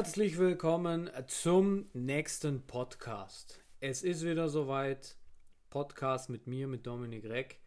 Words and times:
Herzlich 0.00 0.38
willkommen 0.38 1.10
zum 1.26 1.84
nächsten 1.92 2.66
Podcast. 2.66 3.60
Es 3.80 4.02
ist 4.02 4.24
wieder 4.24 4.48
soweit. 4.48 5.18
Podcast 5.68 6.30
mit 6.30 6.46
mir, 6.46 6.68
mit 6.68 6.86
Dominik 6.86 7.26
Reck. 7.26 7.60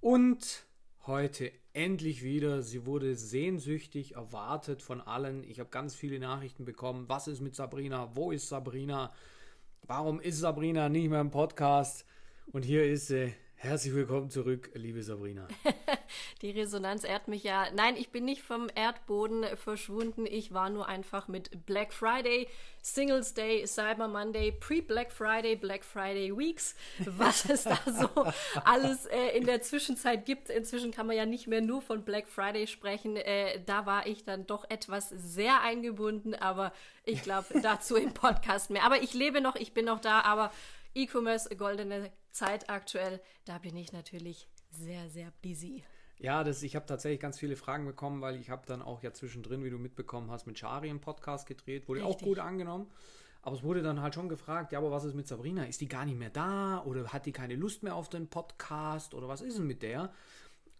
Und 0.00 0.66
heute 1.06 1.52
endlich 1.74 2.24
wieder. 2.24 2.62
Sie 2.62 2.84
wurde 2.84 3.14
sehnsüchtig 3.14 4.16
erwartet 4.16 4.82
von 4.82 5.00
allen. 5.00 5.44
Ich 5.44 5.60
habe 5.60 5.70
ganz 5.70 5.94
viele 5.94 6.18
Nachrichten 6.18 6.64
bekommen. 6.64 7.08
Was 7.08 7.28
ist 7.28 7.40
mit 7.40 7.54
Sabrina? 7.54 8.10
Wo 8.16 8.32
ist 8.32 8.48
Sabrina? 8.48 9.12
Warum 9.82 10.18
ist 10.18 10.40
Sabrina 10.40 10.88
nicht 10.88 11.08
mehr 11.08 11.20
im 11.20 11.30
Podcast? 11.30 12.04
Und 12.50 12.64
hier 12.64 12.90
ist 12.90 13.06
sie. 13.06 13.32
Herzlich 13.60 13.92
willkommen 13.92 14.30
zurück, 14.30 14.70
liebe 14.74 15.02
Sabrina. 15.02 15.48
Die 16.42 16.52
Resonanz 16.52 17.02
ehrt 17.02 17.26
mich 17.26 17.42
ja. 17.42 17.66
Nein, 17.74 17.96
ich 17.96 18.10
bin 18.10 18.24
nicht 18.24 18.40
vom 18.40 18.68
Erdboden 18.72 19.44
verschwunden. 19.56 20.26
Ich 20.26 20.54
war 20.54 20.70
nur 20.70 20.86
einfach 20.86 21.26
mit 21.26 21.66
Black 21.66 21.92
Friday, 21.92 22.46
Singles 22.82 23.34
Day, 23.34 23.66
Cyber 23.66 24.06
Monday, 24.06 24.52
Pre-Black 24.52 25.10
Friday, 25.10 25.56
Black 25.56 25.84
Friday 25.84 26.30
Weeks, 26.38 26.76
was 27.00 27.50
es 27.50 27.64
da 27.64 27.80
so 27.84 28.08
alles 28.64 29.06
äh, 29.06 29.36
in 29.36 29.44
der 29.44 29.60
Zwischenzeit 29.60 30.24
gibt. 30.24 30.50
Inzwischen 30.50 30.92
kann 30.92 31.08
man 31.08 31.16
ja 31.16 31.26
nicht 31.26 31.48
mehr 31.48 31.60
nur 31.60 31.82
von 31.82 32.04
Black 32.04 32.28
Friday 32.28 32.68
sprechen. 32.68 33.16
Äh, 33.16 33.60
da 33.66 33.86
war 33.86 34.06
ich 34.06 34.22
dann 34.22 34.46
doch 34.46 34.70
etwas 34.70 35.08
sehr 35.08 35.62
eingebunden, 35.62 36.36
aber 36.36 36.72
ich 37.04 37.22
glaube 37.24 37.60
dazu 37.60 37.96
im 37.96 38.14
Podcast 38.14 38.70
mehr. 38.70 38.84
Aber 38.84 39.02
ich 39.02 39.14
lebe 39.14 39.40
noch, 39.40 39.56
ich 39.56 39.72
bin 39.72 39.86
noch 39.86 40.00
da, 40.00 40.20
aber 40.20 40.52
E-Commerce, 40.94 41.54
goldene 41.56 42.10
Zeit 42.30 42.70
aktuell, 42.70 43.20
da 43.44 43.58
bin 43.58 43.76
ich 43.76 43.92
natürlich 43.92 44.48
sehr, 44.70 45.08
sehr 45.08 45.32
busy. 45.42 45.84
Ja, 46.18 46.42
das, 46.42 46.62
ich 46.62 46.74
habe 46.74 46.86
tatsächlich 46.86 47.20
ganz 47.20 47.38
viele 47.38 47.54
Fragen 47.54 47.86
bekommen, 47.86 48.20
weil 48.20 48.36
ich 48.36 48.50
habe 48.50 48.66
dann 48.66 48.82
auch 48.82 49.02
ja 49.02 49.12
zwischendrin, 49.12 49.62
wie 49.62 49.70
du 49.70 49.78
mitbekommen 49.78 50.30
hast, 50.30 50.46
mit 50.46 50.58
Shari 50.58 50.90
einen 50.90 51.00
Podcast 51.00 51.46
gedreht, 51.46 51.88
wurde 51.88 52.00
Richtig. 52.00 52.16
auch 52.16 52.22
gut 52.22 52.38
angenommen. 52.40 52.90
Aber 53.42 53.54
es 53.54 53.62
wurde 53.62 53.82
dann 53.82 54.02
halt 54.02 54.14
schon 54.14 54.28
gefragt, 54.28 54.72
ja, 54.72 54.78
aber 54.78 54.90
was 54.90 55.04
ist 55.04 55.14
mit 55.14 55.28
Sabrina? 55.28 55.64
Ist 55.64 55.80
die 55.80 55.88
gar 55.88 56.04
nicht 56.04 56.18
mehr 56.18 56.30
da? 56.30 56.82
Oder 56.84 57.12
hat 57.12 57.24
die 57.24 57.32
keine 57.32 57.54
Lust 57.54 57.84
mehr 57.84 57.94
auf 57.94 58.08
den 58.08 58.28
Podcast? 58.28 59.14
Oder 59.14 59.28
was 59.28 59.40
ist 59.40 59.58
denn 59.58 59.66
mit 59.66 59.82
der? 59.82 60.12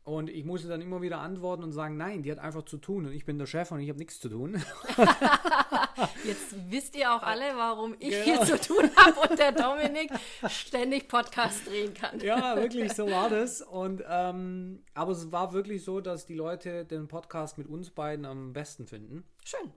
Und 0.09 0.31
ich 0.31 0.47
musste 0.47 0.69
dann 0.69 0.81
immer 0.81 1.03
wieder 1.03 1.19
antworten 1.19 1.63
und 1.63 1.73
sagen, 1.73 1.99
nein, 1.99 2.23
die 2.23 2.33
hat 2.33 2.39
einfach 2.39 2.65
zu 2.65 2.79
tun 2.79 3.05
und 3.05 3.13
ich 3.13 3.27
bin 3.27 3.39
der 3.39 3.45
Chef 3.45 3.71
und 3.73 3.81
ich 3.81 3.91
habe 3.91 3.99
nichts 3.99 4.19
zu 4.19 4.31
tun. 4.31 4.55
Jetzt 6.25 6.55
wisst 6.71 6.97
ihr 6.97 7.13
auch 7.13 7.23
alle, 7.23 7.45
warum 7.57 7.95
ich 7.99 8.25
genau. 8.25 8.43
viel 8.43 8.59
zu 8.59 8.69
tun 8.75 8.91
habe 8.97 9.29
und 9.29 9.39
der 9.39 9.53
Dominik 9.53 10.11
ständig 10.49 11.09
Podcast 11.09 11.67
drehen 11.67 11.93
kann. 11.93 12.21
Ja, 12.21 12.57
wirklich, 12.57 12.95
so 12.95 13.11
war 13.11 13.29
das. 13.29 13.61
Und 13.61 14.03
ähm, 14.09 14.83
aber 14.95 15.13
es 15.13 15.31
war 15.31 15.53
wirklich 15.53 15.85
so, 15.85 16.01
dass 16.01 16.25
die 16.25 16.37
Leute 16.37 16.87
den 16.87 17.07
Podcast 17.07 17.59
mit 17.59 17.69
uns 17.69 17.91
beiden 17.91 18.25
am 18.25 18.55
besten 18.55 18.87
finden. 18.87 19.25
Schön. 19.45 19.71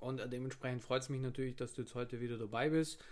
Und 0.00 0.18
äh, 0.18 0.26
dementsprechend 0.26 0.80
freut 0.80 1.02
es 1.02 1.10
mich 1.10 1.20
natürlich, 1.20 1.56
dass 1.56 1.74
du 1.74 1.82
jetzt 1.82 1.94
heute 1.94 2.22
wieder 2.22 2.38
dabei 2.38 2.70
bist. 2.70 3.04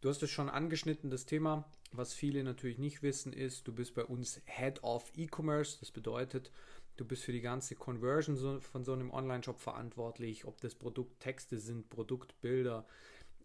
Du 0.00 0.08
hast 0.08 0.22
es 0.22 0.30
schon 0.30 0.48
angeschnitten, 0.48 1.10
das 1.10 1.26
Thema. 1.26 1.66
Was 1.96 2.12
viele 2.12 2.42
natürlich 2.42 2.78
nicht 2.78 3.02
wissen, 3.02 3.32
ist, 3.32 3.68
du 3.68 3.72
bist 3.72 3.94
bei 3.94 4.04
uns 4.04 4.40
Head 4.46 4.82
of 4.82 5.12
E-Commerce. 5.14 5.78
Das 5.78 5.92
bedeutet, 5.92 6.50
du 6.96 7.04
bist 7.04 7.22
für 7.22 7.30
die 7.30 7.40
ganze 7.40 7.76
Conversion 7.76 8.60
von 8.60 8.84
so 8.84 8.92
einem 8.92 9.12
Online-Shop 9.12 9.60
verantwortlich, 9.60 10.44
ob 10.44 10.60
das 10.60 10.74
Produkttexte 10.74 11.60
sind, 11.60 11.90
Produktbilder, 11.90 12.84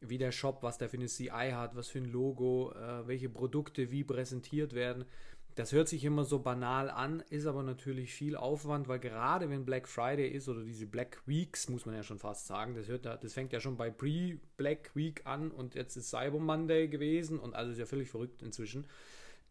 wie 0.02 0.18
der 0.18 0.32
Shop, 0.32 0.64
was 0.64 0.80
der 0.80 0.90
für 0.90 0.98
eine 0.98 1.06
CI 1.06 1.52
hat, 1.54 1.76
was 1.76 1.90
für 1.90 2.00
ein 2.00 2.12
Logo, 2.12 2.72
äh, 2.72 3.08
welche 3.08 3.30
Produkte 3.30 3.92
wie 3.92 4.04
präsentiert 4.04 4.74
werden. 4.74 5.06
Das 5.60 5.74
hört 5.74 5.90
sich 5.90 6.06
immer 6.06 6.24
so 6.24 6.40
banal 6.40 6.90
an, 6.90 7.22
ist 7.30 7.46
aber 7.46 7.64
natürlich 7.64 8.14
viel 8.14 8.38
Aufwand, 8.38 8.88
weil 8.88 9.00
gerade 9.00 9.50
wenn 9.50 9.66
Black 9.66 9.90
Friday 9.90 10.30
ist 10.30 10.48
oder 10.48 10.64
diese 10.64 10.88
Black 10.88 11.22
Weeks, 11.26 11.68
muss 11.68 11.86
man 11.86 11.96
ja 11.96 12.02
schon 12.02 12.18
fast 12.18 12.48
sagen, 12.48 12.76
das, 12.76 12.88
hört, 12.88 13.06
das 13.06 13.34
fängt 13.34 13.52
ja 13.52 13.60
schon 13.60 13.76
bei 13.76 13.90
Pre-Black 13.90 14.96
Week 14.96 15.26
an 15.26 15.52
und 15.52 15.76
jetzt 15.76 15.98
ist 15.98 16.12
Cyber 16.12 16.40
Monday 16.40 16.88
gewesen 16.88 17.40
und 17.40 17.56
alles 17.56 17.74
ist 17.74 17.80
ja 17.80 17.86
völlig 17.86 18.10
verrückt 18.10 18.42
inzwischen. 18.42 18.88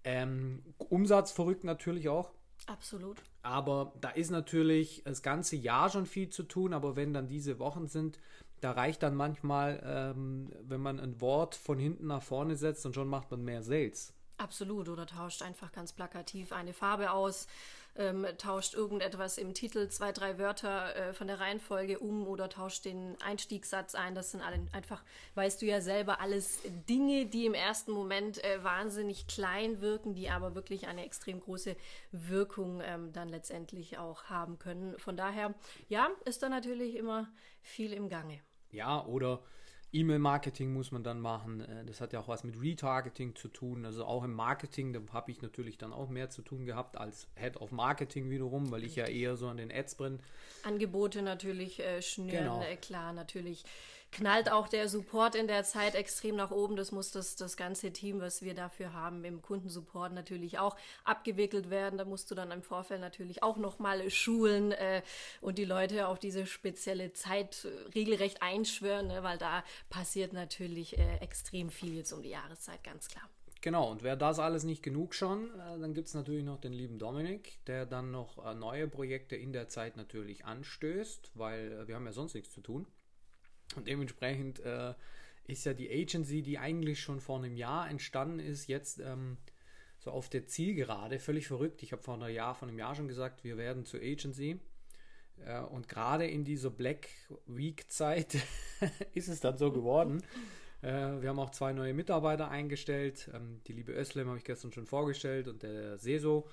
Ähm, 0.02 0.62
Umsatz 0.78 1.30
verrückt 1.30 1.64
natürlich 1.64 2.08
auch. 2.08 2.30
Absolut. 2.64 3.20
Aber 3.42 3.92
da 4.00 4.08
ist 4.08 4.30
natürlich 4.30 5.02
das 5.04 5.20
ganze 5.20 5.56
Jahr 5.56 5.90
schon 5.90 6.06
viel 6.06 6.30
zu 6.30 6.42
tun, 6.42 6.72
aber 6.72 6.96
wenn 6.96 7.12
dann 7.12 7.28
diese 7.28 7.58
Wochen 7.58 7.86
sind, 7.86 8.18
da 8.62 8.72
reicht 8.72 9.02
dann 9.02 9.14
manchmal, 9.14 9.82
ähm, 9.84 10.54
wenn 10.62 10.80
man 10.80 11.00
ein 11.00 11.20
Wort 11.20 11.54
von 11.54 11.78
hinten 11.78 12.06
nach 12.06 12.22
vorne 12.22 12.56
setzt 12.56 12.86
und 12.86 12.94
schon 12.94 13.08
macht 13.08 13.30
man 13.30 13.44
mehr 13.44 13.62
Sales. 13.62 14.14
Absolut, 14.38 14.88
oder 14.88 15.04
tauscht 15.04 15.42
einfach 15.42 15.72
ganz 15.72 15.92
plakativ 15.92 16.52
eine 16.52 16.72
Farbe 16.72 17.10
aus, 17.10 17.48
ähm, 17.96 18.24
tauscht 18.38 18.74
irgendetwas 18.74 19.36
im 19.36 19.52
Titel, 19.52 19.88
zwei, 19.88 20.12
drei 20.12 20.38
Wörter 20.38 20.94
äh, 20.94 21.12
von 21.12 21.26
der 21.26 21.40
Reihenfolge 21.40 21.98
um 21.98 22.24
oder 22.24 22.48
tauscht 22.48 22.84
den 22.84 23.16
Einstiegssatz 23.20 23.96
ein. 23.96 24.14
Das 24.14 24.30
sind 24.30 24.40
alle 24.40 24.60
einfach, 24.70 25.02
weißt 25.34 25.60
du 25.60 25.66
ja 25.66 25.80
selber, 25.80 26.20
alles 26.20 26.60
Dinge, 26.88 27.26
die 27.26 27.46
im 27.46 27.54
ersten 27.54 27.90
Moment 27.90 28.42
äh, 28.44 28.62
wahnsinnig 28.62 29.26
klein 29.26 29.80
wirken, 29.80 30.14
die 30.14 30.30
aber 30.30 30.54
wirklich 30.54 30.86
eine 30.86 31.04
extrem 31.04 31.40
große 31.40 31.74
Wirkung 32.12 32.80
ähm, 32.84 33.12
dann 33.12 33.28
letztendlich 33.28 33.98
auch 33.98 34.24
haben 34.24 34.60
können. 34.60 34.96
Von 35.00 35.16
daher, 35.16 35.52
ja, 35.88 36.08
ist 36.24 36.44
da 36.44 36.48
natürlich 36.48 36.94
immer 36.94 37.26
viel 37.60 37.92
im 37.92 38.08
Gange. 38.08 38.40
Ja, 38.70 39.04
oder 39.04 39.42
E-Mail-Marketing 39.92 40.72
muss 40.72 40.92
man 40.92 41.02
dann 41.02 41.20
machen. 41.20 41.60
Äh, 41.60 41.84
das 41.84 42.00
hat 42.00 42.12
ja 42.12 42.20
auch 42.20 42.28
was 42.28 42.44
mit 42.44 42.60
Retargeting 42.60 43.34
zu 43.34 43.48
tun. 43.48 43.84
Also 43.84 44.04
auch 44.04 44.24
im 44.24 44.34
Marketing, 44.34 44.92
da 44.92 45.00
habe 45.12 45.30
ich 45.30 45.40
natürlich 45.40 45.78
dann 45.78 45.92
auch 45.92 46.08
mehr 46.08 46.30
zu 46.30 46.42
tun 46.42 46.66
gehabt 46.66 46.96
als 46.98 47.26
Head 47.36 47.56
of 47.56 47.72
Marketing 47.72 48.30
wiederum, 48.30 48.70
weil 48.70 48.84
ich 48.84 48.96
ja 48.96 49.06
eher 49.06 49.36
so 49.36 49.48
an 49.48 49.56
den 49.56 49.72
Ads 49.72 49.94
bin. 49.96 50.20
Angebote 50.62 51.22
natürlich 51.22 51.80
äh, 51.80 52.02
schnüren, 52.02 52.30
genau. 52.30 52.62
äh, 52.62 52.76
klar, 52.76 53.12
natürlich 53.12 53.64
knallt 54.12 54.50
auch 54.50 54.68
der 54.68 54.88
Support 54.88 55.34
in 55.34 55.46
der 55.46 55.64
Zeit 55.64 55.94
extrem 55.94 56.36
nach 56.36 56.50
oben. 56.50 56.76
Das 56.76 56.92
muss 56.92 57.10
das, 57.10 57.36
das 57.36 57.56
ganze 57.56 57.92
Team, 57.92 58.20
was 58.20 58.42
wir 58.42 58.54
dafür 58.54 58.92
haben, 58.92 59.24
im 59.24 59.42
Kundensupport 59.42 60.12
natürlich 60.12 60.58
auch 60.58 60.76
abgewickelt 61.04 61.70
werden. 61.70 61.98
Da 61.98 62.04
musst 62.04 62.30
du 62.30 62.34
dann 62.34 62.50
im 62.50 62.62
Vorfeld 62.62 63.00
natürlich 63.00 63.42
auch 63.42 63.56
nochmal 63.56 64.10
schulen 64.10 64.72
äh, 64.72 65.02
und 65.40 65.58
die 65.58 65.64
Leute 65.64 66.08
auf 66.08 66.18
diese 66.18 66.46
spezielle 66.46 67.12
Zeit 67.12 67.64
äh, 67.64 67.88
regelrecht 67.94 68.42
einschwören, 68.42 69.08
ne? 69.08 69.22
weil 69.22 69.38
da 69.38 69.62
passiert 69.90 70.32
natürlich 70.32 70.98
äh, 70.98 71.16
extrem 71.18 71.70
viel 71.70 71.94
jetzt 71.94 72.12
um 72.12 72.22
die 72.22 72.30
Jahreszeit, 72.30 72.82
ganz 72.84 73.08
klar. 73.08 73.28
Genau, 73.60 73.90
und 73.90 74.04
wäre 74.04 74.16
das 74.16 74.38
alles 74.38 74.62
nicht 74.62 74.84
genug 74.84 75.14
schon, 75.14 75.50
äh, 75.50 75.78
dann 75.80 75.92
gibt 75.92 76.08
es 76.08 76.14
natürlich 76.14 76.44
noch 76.44 76.60
den 76.60 76.72
lieben 76.72 76.98
Dominik, 76.98 77.58
der 77.66 77.86
dann 77.86 78.12
noch 78.12 78.44
äh, 78.44 78.54
neue 78.54 78.86
Projekte 78.86 79.34
in 79.34 79.52
der 79.52 79.68
Zeit 79.68 79.96
natürlich 79.96 80.44
anstößt, 80.44 81.32
weil 81.34 81.88
wir 81.88 81.96
haben 81.96 82.06
ja 82.06 82.12
sonst 82.12 82.34
nichts 82.34 82.52
zu 82.52 82.60
tun. 82.60 82.86
Und 83.76 83.86
dementsprechend 83.86 84.60
äh, 84.60 84.94
ist 85.46 85.64
ja 85.64 85.74
die 85.74 85.90
Agency, 85.90 86.42
die 86.42 86.58
eigentlich 86.58 87.00
schon 87.00 87.20
vor 87.20 87.38
einem 87.38 87.56
Jahr 87.56 87.88
entstanden 87.88 88.38
ist, 88.38 88.66
jetzt 88.68 89.00
ähm, 89.00 89.38
so 89.98 90.10
auf 90.10 90.28
der 90.28 90.46
Zielgerade. 90.46 91.18
Völlig 91.18 91.46
verrückt. 91.46 91.82
Ich 91.82 91.92
habe 91.92 92.02
vor 92.02 92.14
einem 92.14 92.34
Jahr, 92.34 92.54
vor 92.54 92.68
einem 92.68 92.78
Jahr 92.78 92.94
schon 92.94 93.08
gesagt, 93.08 93.44
wir 93.44 93.56
werden 93.56 93.84
zur 93.84 94.00
Agency. 94.00 94.60
Äh, 95.44 95.60
und 95.60 95.88
gerade 95.88 96.26
in 96.26 96.44
dieser 96.44 96.70
Black 96.70 97.08
Week 97.46 97.90
Zeit 97.90 98.36
ist 99.14 99.28
es 99.28 99.40
dann 99.40 99.58
so 99.58 99.72
geworden. 99.72 100.22
Äh, 100.82 101.20
wir 101.20 101.28
haben 101.28 101.38
auch 101.38 101.50
zwei 101.50 101.72
neue 101.72 101.94
Mitarbeiter 101.94 102.48
eingestellt. 102.48 103.30
Ähm, 103.34 103.60
die 103.66 103.72
liebe 103.72 103.92
Özlem 103.92 104.28
habe 104.28 104.38
ich 104.38 104.44
gestern 104.44 104.72
schon 104.72 104.86
vorgestellt 104.86 105.48
und 105.48 105.62
der 105.62 105.98
Seso, 105.98 106.48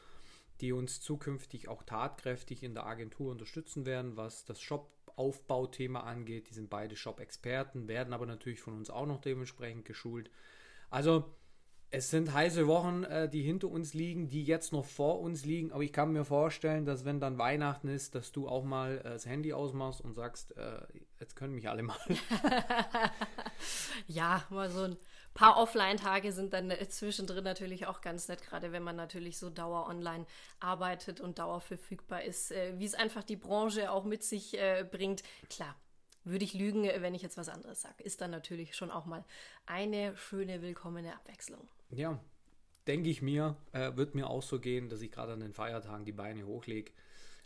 die 0.62 0.72
uns 0.72 1.02
zukünftig 1.02 1.68
auch 1.68 1.84
tatkräftig 1.84 2.64
in 2.64 2.74
der 2.74 2.86
Agentur 2.86 3.32
unterstützen 3.32 3.86
werden, 3.86 4.16
was 4.16 4.46
das 4.46 4.62
Shop 4.62 4.90
Aufbauthema 5.16 6.02
angeht. 6.02 6.50
Die 6.50 6.54
sind 6.54 6.70
beide 6.70 6.96
Shop-Experten, 6.96 7.88
werden 7.88 8.14
aber 8.14 8.26
natürlich 8.26 8.62
von 8.62 8.74
uns 8.74 8.90
auch 8.90 9.06
noch 9.06 9.22
dementsprechend 9.22 9.86
geschult. 9.86 10.30
Also 10.90 11.36
es 11.92 12.10
sind 12.10 12.34
heiße 12.34 12.68
Wochen, 12.68 13.04
äh, 13.04 13.30
die 13.30 13.42
hinter 13.42 13.70
uns 13.70 13.94
liegen, 13.94 14.28
die 14.28 14.44
jetzt 14.44 14.74
noch 14.74 14.86
vor 14.86 15.22
uns 15.22 15.46
liegen. 15.46 15.72
Aber 15.72 15.84
ich 15.84 15.94
kann 15.94 16.12
mir 16.12 16.26
vorstellen, 16.26 16.86
dass 16.86 17.06
wenn 17.06 17.20
dann 17.20 17.38
Weihnachten 17.38 17.88
ist, 17.88 18.16
dass 18.16 18.32
du 18.32 18.48
auch 18.48 18.64
mal 18.64 18.98
äh, 19.00 19.04
das 19.04 19.26
Handy 19.26 19.54
ausmachst 19.54 20.02
und 20.02 20.14
sagst, 20.14 20.58
äh, 20.58 20.82
jetzt 21.20 21.36
können 21.36 21.56
mich 21.56 21.70
alle 21.70 21.84
mal. 21.84 21.98
ja, 24.08 24.44
mal 24.50 24.70
so 24.70 24.84
ein 24.84 24.98
paar 25.34 25.58
Offline-Tage 25.58 26.32
sind 26.32 26.54
dann 26.54 26.72
äh, 26.72 26.88
zwischendrin 26.88 27.44
natürlich 27.44 27.86
auch 27.88 28.02
ganz 28.02 28.28
nett, 28.28 28.42
gerade 28.42 28.72
wenn 28.72 28.84
man 28.84 28.96
natürlich 28.96 29.38
so 29.38 29.50
Dauer 29.50 29.88
online 29.88 30.26
arbeitet 30.60 31.22
und 31.22 31.40
Dauer 31.40 31.62
verfügbar 31.62 32.24
ist, 32.24 32.52
äh, 32.52 32.74
wie 32.78 32.86
es 32.86 32.96
einfach 32.96 33.24
die 33.24 33.36
Branche 33.36 33.92
auch 33.92 34.06
mit 34.06 34.24
sich 34.24 34.58
äh, 34.58 34.86
bringt. 34.90 35.24
Klar, 35.50 35.76
würde 36.26 36.44
ich 36.44 36.54
lügen, 36.54 36.84
wenn 36.84 37.16
ich 37.16 37.22
jetzt 37.22 37.38
was 37.38 37.50
anderes 37.50 37.82
sage. 37.82 38.04
Ist 38.04 38.22
dann 38.22 38.32
natürlich 38.32 38.76
schon 38.76 38.92
auch 38.92 39.06
mal 39.06 39.24
eine 39.66 40.16
schöne, 40.18 40.62
willkommene 40.62 41.14
Abwechslung. 41.14 41.68
Ja, 41.90 42.20
denke 42.88 43.10
ich 43.10 43.22
mir, 43.22 43.56
äh, 43.72 43.96
wird 43.96 44.16
mir 44.16 44.30
auch 44.30 44.44
so 44.44 44.60
gehen, 44.60 44.90
dass 44.90 45.02
ich 45.02 45.12
gerade 45.12 45.34
an 45.34 45.40
den 45.40 45.54
Feiertagen 45.54 46.06
die 46.06 46.12
Beine 46.12 46.46
hochlege 46.46 46.92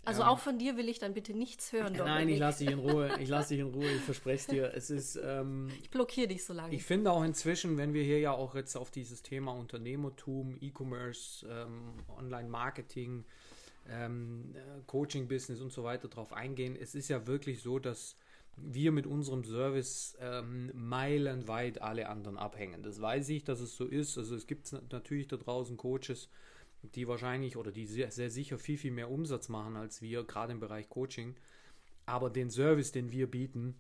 also 0.06 0.22
ja. 0.22 0.30
auch 0.30 0.40
von 0.40 0.58
dir 0.58 0.78
will 0.78 0.90
ich 0.90 1.00
dann 1.00 1.14
bitte 1.14 1.34
nichts 1.34 1.72
hören. 1.72 1.94
Dominik. 1.94 2.06
Nein, 2.06 2.30
ich 2.30 2.40
lasse 2.40 2.64
dich 2.64 2.74
in 2.74 2.80
Ruhe. 2.80 3.12
Ich 3.20 3.30
lasse 3.30 3.50
dich 3.50 3.60
in 3.60 3.68
Ruhe. 3.68 3.92
Ich 3.92 4.02
verspreche 4.02 4.38
es 4.38 4.48
dir. 4.48 4.74
Es 4.74 4.90
ist. 4.90 5.20
Ähm, 5.24 5.70
ich 5.82 5.90
blockiere 5.90 6.28
dich 6.28 6.46
so 6.46 6.54
lange. 6.54 6.74
Ich 6.74 6.84
finde 6.84 7.12
auch 7.12 7.24
inzwischen, 7.24 7.78
wenn 7.78 7.94
wir 7.94 8.04
hier 8.04 8.20
ja 8.20 8.32
auch 8.32 8.56
jetzt 8.56 8.76
auf 8.76 8.92
dieses 8.92 9.22
Thema 9.22 9.52
Unternehmertum, 9.52 10.58
E-Commerce, 10.62 11.46
ähm, 11.48 11.94
Online-Marketing, 12.18 13.26
ähm, 13.90 14.56
Coaching-Business 14.88 15.62
und 15.62 15.72
so 15.72 15.84
weiter 15.84 16.08
drauf 16.08 16.34
eingehen, 16.34 16.78
es 16.80 16.96
ist 16.96 17.10
ja 17.10 17.28
wirklich 17.28 17.62
so, 17.62 17.78
dass 17.78 18.16
wir 18.64 18.92
mit 18.92 19.08
unserem 19.08 19.44
Service 19.44 20.18
ähm, 20.20 20.72
meilenweit 20.74 21.82
alle 21.82 22.10
anderen 22.10 22.38
abhängen. 22.38 22.84
Das 22.84 23.02
weiß 23.02 23.30
ich, 23.30 23.44
dass 23.44 23.60
es 23.60 23.76
so 23.76 23.86
ist. 23.86 24.18
Also 24.18 24.36
es 24.36 24.48
gibt 24.48 24.72
natürlich 24.92 25.28
da 25.28 25.38
draußen 25.38 25.78
Coaches, 25.78 26.30
die 26.96 27.08
wahrscheinlich 27.08 27.58
oder 27.58 27.72
die 27.72 27.86
sehr, 27.86 28.12
sehr 28.12 28.30
sicher 28.30 28.58
viel, 28.58 28.78
viel 28.78 28.92
mehr 28.92 29.10
Umsatz 29.10 29.50
machen 29.50 29.76
als 29.76 30.02
wir, 30.02 30.24
gerade 30.24 30.54
im 30.54 30.60
Bereich 30.60 30.90
Coaching. 30.90 31.36
Aber 32.06 32.30
den 32.30 32.50
Service, 32.50 32.92
den 32.92 33.12
wir 33.12 33.30
bieten, 33.30 33.76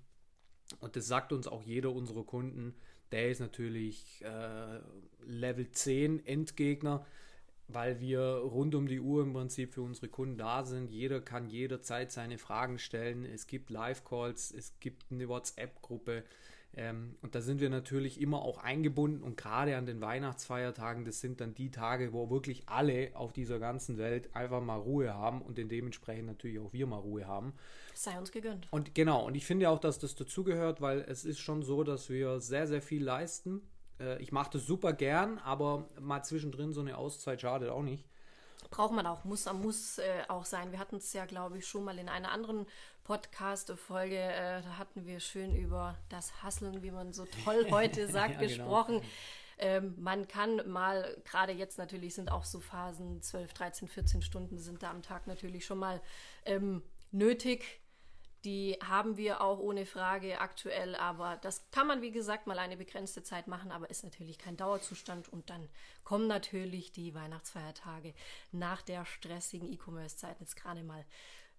und 0.79 0.95
das 0.95 1.07
sagt 1.07 1.33
uns 1.33 1.47
auch 1.47 1.63
jeder 1.63 1.91
unserer 1.91 2.23
Kunden, 2.23 2.75
der 3.11 3.31
ist 3.31 3.39
natürlich 3.39 4.23
äh, 4.23 4.79
Level 5.25 5.71
10 5.71 6.25
Endgegner 6.25 7.05
weil 7.69 7.99
wir 7.99 8.19
rund 8.19 8.75
um 8.75 8.87
die 8.87 8.99
Uhr 8.99 9.23
im 9.23 9.33
Prinzip 9.33 9.73
für 9.73 9.83
unsere 9.83 10.09
Kunden 10.09 10.37
da 10.37 10.63
sind. 10.63 10.89
Jeder 10.89 11.21
kann 11.21 11.47
jederzeit 11.47 12.11
seine 12.11 12.37
Fragen 12.37 12.79
stellen. 12.79 13.25
Es 13.25 13.47
gibt 13.47 13.69
Live-Calls, 13.69 14.51
es 14.51 14.73
gibt 14.79 15.05
eine 15.11 15.29
WhatsApp-Gruppe. 15.29 16.23
Ähm, 16.75 17.15
und 17.21 17.33
da 17.33 17.41
sind 17.41 17.61
wir 17.61 17.69
natürlich 17.69 18.21
immer 18.21 18.41
auch 18.41 18.59
eingebunden 18.59 19.23
und 19.23 19.37
gerade 19.37 19.75
an 19.75 19.87
den 19.87 20.01
Weihnachtsfeiertagen, 20.01 21.03
das 21.03 21.19
sind 21.19 21.41
dann 21.41 21.55
die 21.55 21.71
Tage, 21.71 22.13
wo 22.13 22.29
wirklich 22.29 22.69
alle 22.69 23.11
auf 23.15 23.33
dieser 23.33 23.57
ganzen 23.57 23.97
Welt 23.97 24.35
einfach 24.35 24.61
mal 24.61 24.77
Ruhe 24.77 25.13
haben 25.13 25.41
und 25.41 25.57
dementsprechend 25.57 26.27
natürlich 26.27 26.59
auch 26.59 26.71
wir 26.71 26.85
mal 26.85 26.97
Ruhe 26.97 27.25
haben. 27.25 27.53
Sei 27.95 28.17
uns 28.19 28.31
gegönnt. 28.31 28.67
Und 28.71 28.93
genau, 28.93 29.25
und 29.25 29.35
ich 29.35 29.45
finde 29.45 29.69
auch, 29.69 29.79
dass 29.79 29.97
das 29.97 30.15
dazugehört, 30.15 30.79
weil 30.79 31.01
es 31.01 31.25
ist 31.25 31.39
schon 31.39 31.63
so, 31.63 31.83
dass 31.83 32.09
wir 32.09 32.39
sehr, 32.39 32.67
sehr 32.67 32.83
viel 32.83 33.03
leisten 33.03 33.61
äh, 33.99 34.21
ich 34.21 34.31
mache 34.31 34.51
das 34.53 34.65
super 34.65 34.93
gern, 34.93 35.39
aber 35.39 35.89
mal 35.99 36.23
zwischendrin 36.23 36.73
so 36.73 36.81
eine 36.81 36.97
Auszeit 36.97 37.41
schadet 37.41 37.69
auch 37.69 37.83
nicht. 37.83 38.05
Braucht 38.71 38.93
man 38.93 39.07
auch, 39.07 39.23
muss, 39.23 39.51
muss 39.53 39.97
äh, 39.97 40.23
auch 40.27 40.45
sein. 40.45 40.71
Wir 40.71 40.79
hatten 40.79 40.97
es 40.97 41.13
ja, 41.13 41.25
glaube 41.25 41.57
ich, 41.57 41.67
schon 41.67 41.83
mal 41.83 41.97
in 41.97 42.09
einer 42.09 42.31
anderen 42.31 42.67
Podcast-Folge, 43.03 44.17
äh, 44.17 44.61
da 44.61 44.77
hatten 44.77 45.05
wir 45.05 45.19
schön 45.19 45.55
über 45.55 45.97
das 46.09 46.43
Hasseln, 46.43 46.83
wie 46.83 46.91
man 46.91 47.11
so 47.13 47.25
toll 47.43 47.67
heute 47.71 48.07
sagt, 48.07 48.35
ja, 48.35 48.39
genau. 48.39 48.47
gesprochen. 48.47 48.95
Genau. 48.99 49.11
Ähm, 49.61 49.95
man 49.97 50.27
kann 50.27 50.61
mal, 50.69 51.17
gerade 51.25 51.51
jetzt 51.51 51.77
natürlich 51.77 52.13
sind 52.13 52.31
auch 52.31 52.45
so 52.45 52.59
Phasen, 52.59 53.21
12, 53.21 53.53
13, 53.53 53.87
14 53.87 54.21
Stunden 54.21 54.57
sind 54.57 54.83
da 54.83 54.91
am 54.91 55.01
Tag 55.01 55.27
natürlich 55.27 55.65
schon 55.65 55.79
mal 55.79 56.01
ähm, 56.45 56.81
nötig 57.11 57.81
die 58.45 58.77
haben 58.83 59.17
wir 59.17 59.41
auch 59.41 59.59
ohne 59.59 59.85
Frage 59.85 60.39
aktuell, 60.39 60.95
aber 60.95 61.37
das 61.41 61.69
kann 61.71 61.87
man, 61.87 62.01
wie 62.01 62.11
gesagt, 62.11 62.47
mal 62.47 62.59
eine 62.59 62.77
begrenzte 62.77 63.23
Zeit 63.23 63.47
machen, 63.47 63.71
aber 63.71 63.89
ist 63.89 64.03
natürlich 64.03 64.37
kein 64.37 64.57
Dauerzustand. 64.57 65.27
Und 65.27 65.49
dann 65.49 65.67
kommen 66.03 66.27
natürlich 66.27 66.91
die 66.91 67.13
Weihnachtsfeiertage 67.13 68.13
nach 68.51 68.81
der 68.81 69.05
stressigen 69.05 69.71
E-Commerce-Zeit 69.71 70.39
jetzt 70.39 70.55
gerade 70.55 70.83
mal 70.83 71.05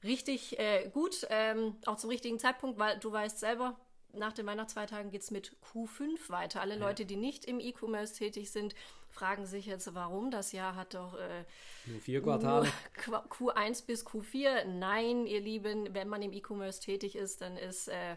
richtig 0.02 0.58
äh, 0.58 0.88
gut, 0.88 1.26
ähm, 1.28 1.76
auch 1.84 1.96
zum 1.96 2.10
richtigen 2.10 2.38
Zeitpunkt, 2.38 2.78
weil 2.78 2.98
du 2.98 3.12
weißt 3.12 3.38
selber, 3.38 3.78
nach 4.12 4.32
den 4.32 4.46
Weihnachtsfeiertagen 4.46 5.10
geht 5.10 5.22
es 5.22 5.30
mit 5.30 5.56
Q5 5.72 6.30
weiter. 6.30 6.60
Alle 6.60 6.74
ja. 6.74 6.80
Leute, 6.80 7.06
die 7.06 7.16
nicht 7.16 7.44
im 7.44 7.60
E-Commerce 7.60 8.14
tätig 8.14 8.50
sind, 8.50 8.74
fragen 9.10 9.46
sich 9.46 9.66
jetzt, 9.66 9.94
warum. 9.94 10.30
Das 10.30 10.52
Jahr 10.52 10.74
hat 10.74 10.94
doch 10.94 11.14
äh, 11.14 11.44
nur 11.86 12.00
vier 12.00 12.22
Quartale. 12.22 12.70
Q1 13.04 13.86
bis 13.86 14.06
Q4. 14.06 14.64
Nein, 14.64 15.26
ihr 15.26 15.40
Lieben, 15.40 15.94
wenn 15.94 16.08
man 16.08 16.22
im 16.22 16.32
E-Commerce 16.32 16.80
tätig 16.80 17.16
ist, 17.16 17.40
dann 17.40 17.56
ist 17.56 17.88
äh, 17.88 18.16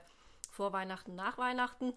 vor 0.54 0.72
Weihnachten, 0.72 1.16
nach 1.16 1.38
Weihnachten 1.38 1.94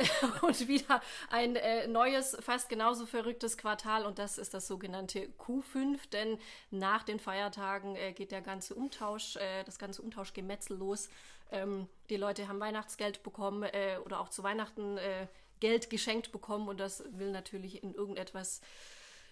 und 0.42 0.68
wieder 0.68 1.00
ein 1.30 1.56
äh, 1.56 1.86
neues, 1.86 2.36
fast 2.40 2.68
genauso 2.68 3.06
verrücktes 3.06 3.56
Quartal 3.56 4.04
und 4.04 4.18
das 4.18 4.36
ist 4.36 4.52
das 4.52 4.66
sogenannte 4.66 5.28
Q5, 5.38 6.10
denn 6.12 6.38
nach 6.70 7.04
den 7.04 7.20
Feiertagen 7.20 7.94
äh, 7.94 8.12
geht 8.12 8.32
der 8.32 8.42
ganze 8.42 8.74
Umtausch, 8.74 9.36
äh, 9.36 9.62
das 9.64 9.78
ganze 9.78 10.02
Umtauschgemetzel 10.02 10.76
los. 10.76 11.08
Ähm, 11.52 11.88
die 12.10 12.16
Leute 12.16 12.48
haben 12.48 12.60
Weihnachtsgeld 12.60 13.22
bekommen 13.22 13.62
äh, 13.62 13.98
oder 14.04 14.20
auch 14.20 14.28
zu 14.28 14.42
Weihnachten 14.42 14.98
äh, 14.98 15.28
Geld 15.60 15.90
geschenkt 15.90 16.32
bekommen 16.32 16.68
und 16.68 16.80
das 16.80 17.04
will 17.12 17.30
natürlich 17.30 17.82
in 17.82 17.94
irgendetwas 17.94 18.60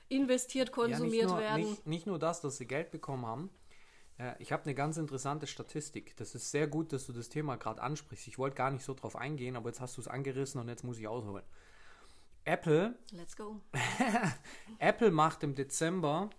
investiert, 0.09 0.73
konsumiert 0.73 1.15
ja, 1.15 1.21
nicht 1.23 1.29
nur, 1.29 1.39
werden. 1.41 1.71
Nicht, 1.71 1.87
nicht, 1.87 2.07
nur 2.07 2.19
das, 2.19 2.41
dass 2.41 2.57
sie 2.57 2.67
Geld 2.67 2.91
bekommen 2.91 3.27
haben. 3.27 3.51
Äh, 4.19 4.35
ich 4.39 4.53
habe 4.53 4.65
eine 4.65 4.75
ganz 4.75 4.97
interessante 4.97 5.47
Statistik. 5.47 6.17
Das 6.17 6.35
ist 6.35 6.51
sehr 6.51 6.67
gut, 6.67 6.93
dass 6.93 7.07
du 7.07 7.13
das 7.13 7.29
Thema 7.29 7.57
gerade 7.57 7.83
ansprichst. 7.83 8.29
Ich 8.29 8.39
wollte 8.39 8.57
gar 8.57 8.71
nicht 8.71 8.85
so 8.85 8.95
drauf 8.95 9.17
eingehen, 9.17 9.57
aber 9.57 9.69
jetzt 9.69 9.81
hast 9.81 9.97
du 9.97 10.01
es 10.01 10.09
angerissen 10.09 10.61
und 10.61 10.69
jetzt 10.69 10.85
muss 10.85 10.99
ich 10.99 11.09
ausholen. 11.09 11.45
Apple. 12.45 12.99
Let's 13.13 13.37
go. 13.37 13.61
Apple 14.79 15.11
macht 15.11 15.43
im 15.43 15.55
Dezember. 15.55 16.31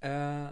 Äh, 0.00 0.48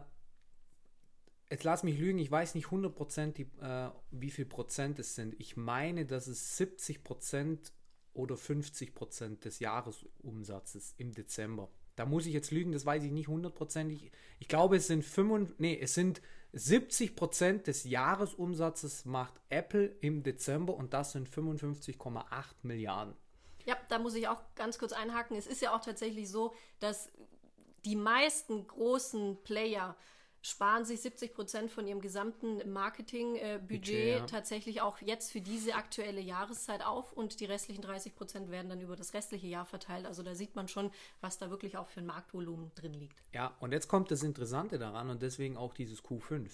jetzt 1.50 1.64
lass 1.64 1.82
mich 1.82 1.99
lügen, 1.99 2.19
ich 2.19 2.31
weiß 2.31 2.55
nicht 2.55 2.69
100% 2.69 3.47
äh, 3.61 3.91
wie 4.11 4.31
viel 4.31 4.47
Prozent 4.47 4.99
es 4.99 5.14
sind. 5.14 5.35
Ich 5.41 5.56
meine, 5.56 6.06
dass 6.06 6.26
es 6.26 6.56
70 6.56 7.03
Prozent 7.03 7.73
oder 8.14 8.37
50 8.37 8.94
Prozent 8.94 9.44
des 9.44 9.58
Jahresumsatzes 9.60 10.94
im 10.96 11.12
Dezember. 11.12 11.70
Da 11.96 12.06
muss 12.06 12.26
ich 12.26 12.32
jetzt 12.32 12.52
lügen, 12.52 12.72
das 12.72 12.87
weiß 12.87 13.02
ich 13.02 13.10
nicht 13.10 13.28
hundertprozentig. 13.28 14.12
Ich 14.38 14.49
glaube, 14.49 14.76
es 14.76 14.87
sind 14.87 15.05
5, 15.05 15.56
nee, 15.58 15.78
es 15.81 15.94
sind 15.94 16.22
70 16.52 17.16
Prozent 17.16 17.66
des 17.66 17.84
Jahresumsatzes 17.84 19.05
macht 19.05 19.34
Apple 19.50 19.96
im 20.00 20.22
Dezember 20.22 20.75
und 20.75 20.94
das 20.94 21.12
sind 21.12 21.28
55,8 21.28 22.25
Milliarden. 22.62 23.14
Ja, 23.64 23.76
da 23.88 23.99
muss 23.99 24.14
ich 24.14 24.28
auch 24.28 24.40
ganz 24.54 24.78
kurz 24.78 24.93
einhaken. 24.93 25.37
Es 25.37 25.46
ist 25.46 25.61
ja 25.61 25.75
auch 25.75 25.81
tatsächlich 25.81 26.31
so, 26.31 26.54
dass 26.78 27.11
die 27.84 27.96
meisten 27.96 28.66
großen 28.66 29.43
Player 29.43 29.96
sparen 30.49 30.85
sich 30.85 31.00
70 31.00 31.35
Prozent 31.35 31.71
von 31.71 31.87
ihrem 31.87 32.00
gesamten 32.00 32.71
Marketingbudget 32.71 33.89
äh, 33.89 34.19
ja. 34.19 34.27
tatsächlich 34.27 34.81
auch 34.81 34.99
jetzt 35.00 35.31
für 35.31 35.41
diese 35.41 35.75
aktuelle 35.75 36.21
Jahreszeit 36.21 36.85
auf 36.85 37.12
und 37.12 37.41
die 37.41 37.45
restlichen 37.45 37.83
30 37.83 38.15
Prozent 38.15 38.50
werden 38.50 38.69
dann 38.69 38.81
über 38.81 38.97
das 38.97 39.15
restliche 39.15 39.47
Jahr 39.47 39.65
verteilt. 39.65 40.06
Also 40.06 40.23
da 40.23 40.35
sieht 40.35 40.56
man 40.56 40.69
schon, 40.69 40.91
was 41.21 41.39
da 41.39 41.50
wirklich 41.50 41.77
auch 41.77 41.89
für 41.89 42.00
ein 42.00 42.06
Marktvolumen 42.06 42.73
drin 42.75 42.95
liegt. 42.95 43.23
Ja, 43.33 43.55
und 43.61 43.73
jetzt 43.73 43.89
kommt 43.89 44.11
das 44.11 44.23
Interessante 44.23 44.79
daran 44.79 45.11
und 45.11 45.23
deswegen 45.23 45.56
auch 45.56 45.75
dieses 45.75 46.03
Q5. 46.03 46.49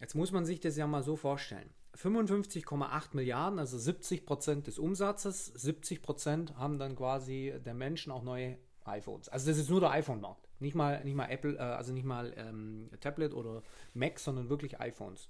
Jetzt 0.00 0.14
muss 0.14 0.32
man 0.32 0.44
sich 0.46 0.60
das 0.60 0.76
ja 0.76 0.86
mal 0.86 1.02
so 1.02 1.16
vorstellen. 1.16 1.70
55,8 1.96 3.08
Milliarden, 3.12 3.58
also 3.58 3.78
70 3.78 4.24
Prozent 4.24 4.66
des 4.66 4.78
Umsatzes, 4.78 5.46
70 5.46 6.02
Prozent 6.02 6.56
haben 6.56 6.78
dann 6.78 6.96
quasi 6.96 7.54
der 7.64 7.74
Menschen 7.74 8.12
auch 8.12 8.22
neue 8.22 8.58
iPhones. 8.84 9.28
Also 9.28 9.50
das 9.50 9.58
ist 9.58 9.70
nur 9.70 9.80
der 9.80 9.90
iPhone-Markt. 9.90 10.49
Nicht 10.60 10.74
mal, 10.74 11.02
nicht 11.04 11.14
mal 11.14 11.30
Apple, 11.30 11.56
äh, 11.56 11.58
also 11.58 11.92
nicht 11.92 12.04
mal 12.04 12.32
ähm, 12.36 12.90
Tablet 13.00 13.34
oder 13.34 13.62
Mac, 13.94 14.18
sondern 14.18 14.48
wirklich 14.48 14.80
iPhones. 14.80 15.28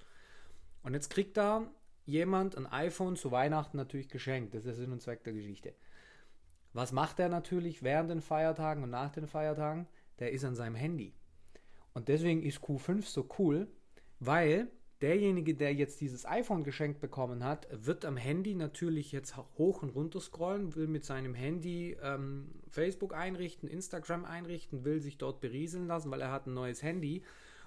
Und 0.82 0.94
jetzt 0.94 1.10
kriegt 1.10 1.36
da 1.36 1.70
jemand 2.04 2.56
ein 2.56 2.66
iPhone 2.66 3.16
zu 3.16 3.30
Weihnachten 3.30 3.76
natürlich 3.76 4.08
geschenkt. 4.08 4.54
Das 4.54 4.60
ist 4.60 4.66
der 4.66 4.74
Sinn 4.74 4.92
und 4.92 5.00
Zweck 5.00 5.24
der 5.24 5.32
Geschichte. 5.32 5.74
Was 6.72 6.92
macht 6.92 7.18
er 7.18 7.28
natürlich 7.28 7.82
während 7.82 8.10
den 8.10 8.20
Feiertagen 8.20 8.82
und 8.82 8.90
nach 8.90 9.10
den 9.10 9.26
Feiertagen? 9.26 9.86
Der 10.18 10.32
ist 10.32 10.44
an 10.44 10.54
seinem 10.54 10.74
Handy. 10.74 11.14
Und 11.94 12.08
deswegen 12.08 12.42
ist 12.42 12.58
Q5 12.58 13.02
so 13.02 13.28
cool, 13.38 13.68
weil 14.20 14.68
derjenige, 15.02 15.54
der 15.54 15.74
jetzt 15.74 16.00
dieses 16.00 16.26
iPhone 16.26 16.62
geschenkt 16.62 17.00
bekommen 17.00 17.44
hat, 17.44 17.66
wird 17.70 18.04
am 18.04 18.16
Handy 18.16 18.54
natürlich 18.54 19.12
jetzt 19.12 19.36
hoch 19.56 19.82
und 19.82 19.90
runter 19.90 20.20
scrollen, 20.20 20.74
will 20.74 20.86
mit 20.86 21.04
seinem 21.04 21.34
Handy 21.34 21.96
ähm, 22.02 22.50
Facebook 22.68 23.14
einrichten, 23.14 23.68
Instagram 23.68 24.24
einrichten, 24.24 24.84
will 24.84 25.00
sich 25.00 25.18
dort 25.18 25.40
berieseln 25.40 25.86
lassen, 25.86 26.10
weil 26.10 26.20
er 26.20 26.32
hat 26.32 26.46
ein 26.46 26.54
neues 26.54 26.82
Handy. 26.82 27.22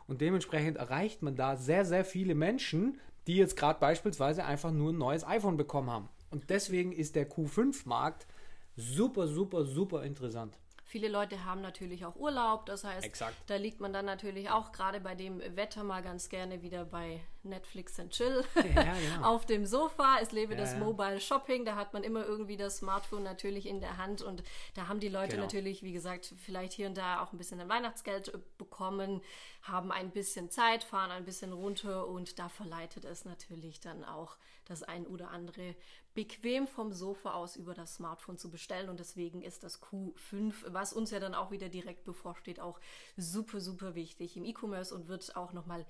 Und 0.07 0.21
dementsprechend 0.21 0.77
erreicht 0.77 1.21
man 1.21 1.35
da 1.35 1.55
sehr, 1.55 1.85
sehr 1.85 2.05
viele 2.05 2.35
Menschen, 2.35 2.99
die 3.25 3.35
jetzt 3.35 3.55
gerade 3.55 3.79
beispielsweise 3.79 4.45
einfach 4.45 4.71
nur 4.71 4.91
ein 4.91 4.97
neues 4.97 5.25
iPhone 5.25 5.57
bekommen 5.57 5.89
haben. 5.89 6.09
Und 6.29 6.49
deswegen 6.49 6.91
ist 6.91 7.15
der 7.15 7.29
Q5-Markt 7.29 8.27
super, 8.75 9.27
super, 9.27 9.65
super 9.65 10.03
interessant. 10.03 10.57
Viele 10.93 11.07
Leute 11.07 11.43
haben 11.43 11.61
natürlich 11.61 12.05
auch 12.05 12.15
Urlaub, 12.17 12.67
das 12.67 12.83
heißt, 12.83 13.03
Exakt. 13.03 13.33
da 13.47 13.55
liegt 13.55 13.79
man 13.79 13.93
dann 13.93 14.05
natürlich 14.05 14.51
auch 14.51 14.71
gerade 14.71 14.99
bei 14.99 15.15
dem 15.15 15.39
Wetter 15.55 15.83
mal 15.83 16.03
ganz 16.03 16.29
gerne 16.29 16.61
wieder 16.61 16.85
bei 16.85 17.19
Netflix 17.43 17.99
and 17.99 18.11
Chill 18.11 18.43
ja, 18.55 18.61
genau. 18.61 19.23
auf 19.23 19.45
dem 19.45 19.65
Sofa. 19.65 20.17
Es 20.21 20.31
lebe 20.31 20.53
ja, 20.53 20.59
das 20.59 20.75
Mobile 20.77 21.19
Shopping, 21.19 21.65
da 21.65 21.75
hat 21.75 21.93
man 21.93 22.03
immer 22.03 22.25
irgendwie 22.25 22.57
das 22.57 22.77
Smartphone 22.77 23.23
natürlich 23.23 23.65
in 23.67 23.79
der 23.79 23.97
Hand 23.97 24.21
und 24.21 24.43
da 24.75 24.87
haben 24.87 24.99
die 24.99 25.09
Leute 25.09 25.31
genau. 25.31 25.43
natürlich, 25.43 25.83
wie 25.83 25.93
gesagt, 25.93 26.33
vielleicht 26.37 26.73
hier 26.73 26.87
und 26.87 26.97
da 26.97 27.21
auch 27.21 27.33
ein 27.33 27.37
bisschen 27.37 27.59
ein 27.59 27.69
Weihnachtsgeld 27.69 28.31
bekommen, 28.57 29.21
haben 29.61 29.91
ein 29.91 30.11
bisschen 30.11 30.49
Zeit, 30.49 30.83
fahren 30.83 31.11
ein 31.11 31.25
bisschen 31.25 31.53
runter 31.53 32.07
und 32.07 32.39
da 32.39 32.49
verleitet 32.49 33.05
es 33.05 33.25
natürlich 33.25 33.79
dann 33.79 34.03
auch 34.03 34.37
das 34.65 34.83
ein 34.83 35.05
oder 35.05 35.31
andere 35.31 35.75
bequem 36.13 36.67
vom 36.67 36.93
Sofa 36.93 37.33
aus 37.33 37.55
über 37.55 37.73
das 37.73 37.95
Smartphone 37.95 38.37
zu 38.37 38.49
bestellen. 38.49 38.89
Und 38.89 38.99
deswegen 38.99 39.41
ist 39.41 39.63
das 39.63 39.81
Q5, 39.81 40.53
was 40.67 40.93
uns 40.93 41.11
ja 41.11 41.19
dann 41.19 41.33
auch 41.33 41.51
wieder 41.51 41.69
direkt 41.69 42.03
bevorsteht, 42.03 42.59
auch 42.59 42.79
super, 43.17 43.59
super 43.59 43.95
wichtig 43.95 44.37
im 44.37 44.45
E-Commerce 44.45 44.93
und 44.93 45.07
wird 45.07 45.35
auch 45.35 45.53
nochmal 45.53 45.85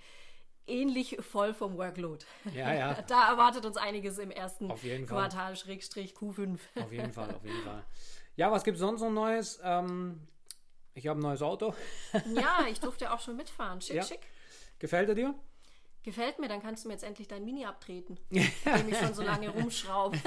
ähnlich 0.67 1.17
voll 1.19 1.53
vom 1.53 1.77
Workload. 1.77 2.25
Ja, 2.53 2.73
ja. 2.73 2.93
Da 3.07 3.29
erwartet 3.29 3.65
uns 3.65 3.77
einiges 3.77 4.17
im 4.17 4.31
ersten 4.31 4.69
Quartal, 5.05 5.55
Schrägstrich 5.55 6.13
Q5. 6.13 6.59
Auf 6.81 6.91
jeden 6.91 7.11
Fall, 7.11 7.33
auf 7.33 7.43
jeden 7.43 7.63
Fall. 7.63 7.83
Ja, 8.35 8.51
was 8.51 8.63
gibt 8.63 8.75
es 8.75 8.81
sonst 8.81 9.01
noch 9.01 9.11
Neues? 9.11 9.59
Ähm, 9.63 10.27
ich 10.95 11.07
habe 11.07 11.19
ein 11.19 11.23
neues 11.23 11.41
Auto. 11.41 11.73
ja, 12.35 12.65
ich 12.69 12.79
durfte 12.79 13.11
auch 13.11 13.19
schon 13.19 13.35
mitfahren. 13.35 13.81
Schick, 13.81 13.95
ja. 13.95 14.03
schick. 14.03 14.21
Gefällt 14.79 15.09
er 15.09 15.15
dir? 15.15 15.35
Gefällt 16.03 16.37
mir, 16.39 16.49
dann 16.49 16.61
kannst 16.61 16.83
du 16.83 16.89
mir 16.89 16.95
jetzt 16.95 17.03
endlich 17.03 17.29
dein 17.29 17.45
Mini 17.45 17.65
abtreten, 17.65 18.19
indem 18.29 18.89
ich 18.89 18.97
schon 18.97 19.13
so 19.13 19.21
lange 19.21 19.49
rumschraube. 19.49 20.17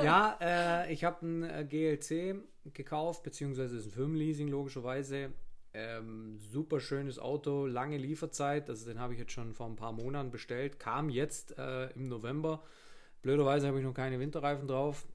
ja, 0.00 0.38
äh, 0.40 0.92
ich 0.92 1.02
habe 1.02 1.26
ein 1.26 1.42
äh, 1.42 1.64
GLC 1.64 2.36
gekauft, 2.72 3.24
beziehungsweise 3.24 3.76
ist 3.76 3.86
ein 3.86 3.90
Firmenleasing 3.90 4.46
logischerweise. 4.46 5.32
Ähm, 5.80 6.38
super 6.38 6.80
schönes 6.80 7.20
Auto, 7.20 7.66
lange 7.66 7.98
Lieferzeit. 7.98 8.68
Also 8.68 8.90
den 8.90 8.98
habe 8.98 9.12
ich 9.12 9.20
jetzt 9.20 9.30
schon 9.30 9.54
vor 9.54 9.66
ein 9.66 9.76
paar 9.76 9.92
Monaten 9.92 10.32
bestellt. 10.32 10.80
Kam 10.80 11.08
jetzt 11.08 11.56
äh, 11.56 11.90
im 11.90 12.08
November. 12.08 12.64
Blöderweise 13.22 13.68
habe 13.68 13.78
ich 13.78 13.84
noch 13.84 13.94
keine 13.94 14.18
Winterreifen 14.18 14.66
drauf. 14.66 15.06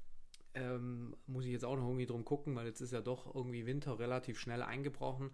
Ähm, 0.54 1.18
muss 1.28 1.44
ich 1.44 1.52
jetzt 1.52 1.66
auch 1.66 1.76
noch 1.76 1.84
irgendwie 1.84 2.06
drum 2.06 2.24
gucken, 2.24 2.56
weil 2.56 2.66
jetzt 2.66 2.80
ist 2.80 2.94
ja 2.94 3.02
doch 3.02 3.36
irgendwie 3.36 3.66
Winter 3.66 4.00
relativ 4.00 4.40
schnell 4.40 4.62
eingebrochen. 4.62 5.32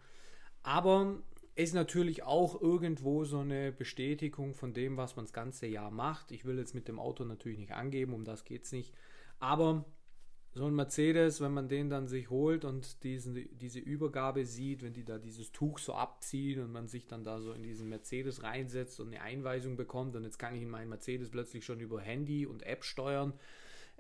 Aber 0.63 1.19
ist 1.53 1.75
natürlich 1.75 2.24
auch 2.24 2.59
irgendwo 2.59 3.24
so 3.24 3.41
eine 3.41 3.71
Bestätigung 3.71 4.55
von 4.55 4.74
dem, 4.74 4.98
was 4.98 5.15
man 5.15 5.25
das 5.25 5.33
ganze 5.33 5.67
Jahr 5.67 5.91
macht. 5.91 6.31
Ich 6.31 6.43
will 6.43 6.57
jetzt 6.57 6.74
mit 6.74 6.88
dem 6.88 6.98
Auto 6.98 7.24
natürlich 7.24 7.59
nicht 7.59 7.74
angeben, 7.74 8.13
um 8.13 8.25
das 8.25 8.45
geht 8.45 8.63
es 8.63 8.71
nicht. 8.71 8.95
Aber 9.38 9.86
so 10.53 10.65
ein 10.65 10.74
Mercedes, 10.74 11.41
wenn 11.41 11.53
man 11.53 11.68
den 11.70 11.89
dann 11.89 12.08
sich 12.08 12.29
holt 12.29 12.65
und 12.65 13.03
diesen, 13.03 13.48
diese 13.58 13.79
Übergabe 13.79 14.46
sieht, 14.46 14.82
wenn 14.82 14.94
die 14.94 15.06
da 15.06 15.20
dieses 15.20 15.51
Tuch 15.51 15.77
so 15.77 15.94
abziehen 15.94 16.62
und 16.62 16.72
man 16.72 16.88
sich 16.88 17.08
dann 17.08 17.24
da 17.24 17.39
so 17.39 17.53
in 17.53 17.62
diesen 17.62 17.88
Mercedes 17.88 18.41
reinsetzt 18.41 19.00
und 19.00 19.08
eine 19.08 19.22
Einweisung 19.22 19.75
bekommt 19.75 20.15
und 20.15 20.24
jetzt 20.24 20.39
kann 20.39 20.56
ich 20.56 20.63
in 20.63 20.70
meinen 20.70 20.89
Mercedes 20.89 21.29
plötzlich 21.29 21.65
schon 21.65 21.79
über 21.79 22.01
Handy 22.01 22.48
und 22.48 22.63
App 22.63 22.84
steuern. 22.84 23.34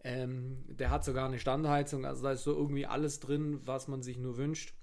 Ähm, 0.03 0.63
der 0.67 0.89
hat 0.89 1.03
sogar 1.03 1.27
eine 1.27 1.39
Standheizung, 1.39 2.05
also 2.05 2.23
da 2.23 2.31
ist 2.31 2.43
so 2.43 2.53
irgendwie 2.53 2.85
alles 2.85 3.19
drin, 3.19 3.59
was 3.65 3.87
man 3.87 4.01
sich 4.01 4.17
nur 4.17 4.37
wünscht 4.37 4.73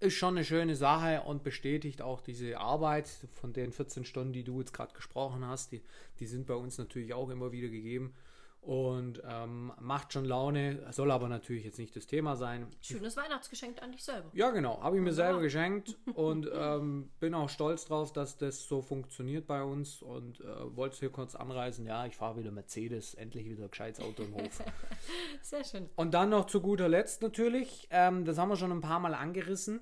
ist 0.00 0.14
schon 0.14 0.36
eine 0.36 0.44
schöne 0.44 0.76
Sache 0.76 1.22
und 1.22 1.42
bestätigt 1.42 2.02
auch 2.02 2.20
diese 2.20 2.58
Arbeit 2.58 3.08
von 3.32 3.52
den 3.52 3.72
14 3.72 4.04
Stunden, 4.04 4.32
die 4.32 4.44
du 4.44 4.60
jetzt 4.60 4.72
gerade 4.72 4.92
gesprochen 4.94 5.46
hast. 5.46 5.72
Die, 5.72 5.82
die 6.20 6.26
sind 6.26 6.46
bei 6.46 6.54
uns 6.54 6.78
natürlich 6.78 7.14
auch 7.14 7.30
immer 7.30 7.52
wieder 7.52 7.68
gegeben 7.68 8.14
und 8.60 9.22
ähm, 9.24 9.72
macht 9.80 10.12
schon 10.12 10.24
Laune, 10.24 10.86
soll 10.92 11.10
aber 11.10 11.28
natürlich 11.28 11.64
jetzt 11.64 11.78
nicht 11.78 11.94
das 11.96 12.06
Thema 12.06 12.36
sein. 12.36 12.66
Schönes 12.80 13.16
Weihnachtsgeschenk 13.16 13.80
an 13.82 13.92
dich 13.92 14.04
selber. 14.04 14.30
Ja, 14.34 14.50
genau, 14.50 14.82
habe 14.82 14.96
ich 14.96 15.02
mir 15.02 15.12
selber 15.12 15.40
geschenkt 15.40 15.96
und 16.14 16.50
ähm, 16.52 17.10
bin 17.20 17.34
auch 17.34 17.48
stolz 17.48 17.86
drauf, 17.86 18.12
dass 18.12 18.36
das 18.36 18.66
so 18.66 18.82
funktioniert 18.82 19.46
bei 19.46 19.62
uns 19.62 20.02
und 20.02 20.40
äh, 20.40 20.76
wollte 20.76 20.94
es 20.94 21.00
hier 21.00 21.10
kurz 21.10 21.34
anreißen. 21.34 21.86
Ja, 21.86 22.06
ich 22.06 22.16
fahre 22.16 22.38
wieder 22.38 22.50
Mercedes, 22.50 23.14
endlich 23.14 23.48
wieder 23.48 23.68
gescheites 23.68 24.04
Auto 24.04 24.24
im 24.24 24.34
Hof. 24.34 24.62
Sehr 25.42 25.64
schön. 25.64 25.88
Und 25.96 26.12
dann 26.12 26.30
noch 26.30 26.46
zu 26.46 26.60
guter 26.60 26.88
Letzt 26.88 27.22
natürlich, 27.22 27.88
ähm, 27.90 28.24
das 28.24 28.38
haben 28.38 28.48
wir 28.48 28.56
schon 28.56 28.72
ein 28.72 28.80
paar 28.80 29.00
Mal 29.00 29.14
angerissen. 29.14 29.80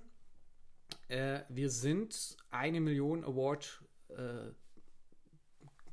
Äh, 1.08 1.40
wir 1.48 1.70
sind 1.70 2.36
eine 2.50 2.80
Million 2.80 3.24
Award 3.24 3.82
äh, 4.10 4.52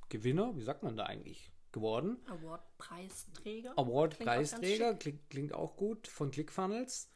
Gewinner, 0.09 0.55
wie 0.55 0.61
sagt 0.61 0.83
man 0.83 0.95
da 0.95 1.05
eigentlich? 1.05 1.52
Geworden. 1.73 2.17
Award-Preisträger. 2.27 3.73
Award-Preisträger, 3.77 4.93
klingt, 4.93 5.29
klingt, 5.29 5.53
auch 5.53 5.75
gut, 5.75 6.07
von 6.07 6.31
ClickFunnels. 6.31 7.09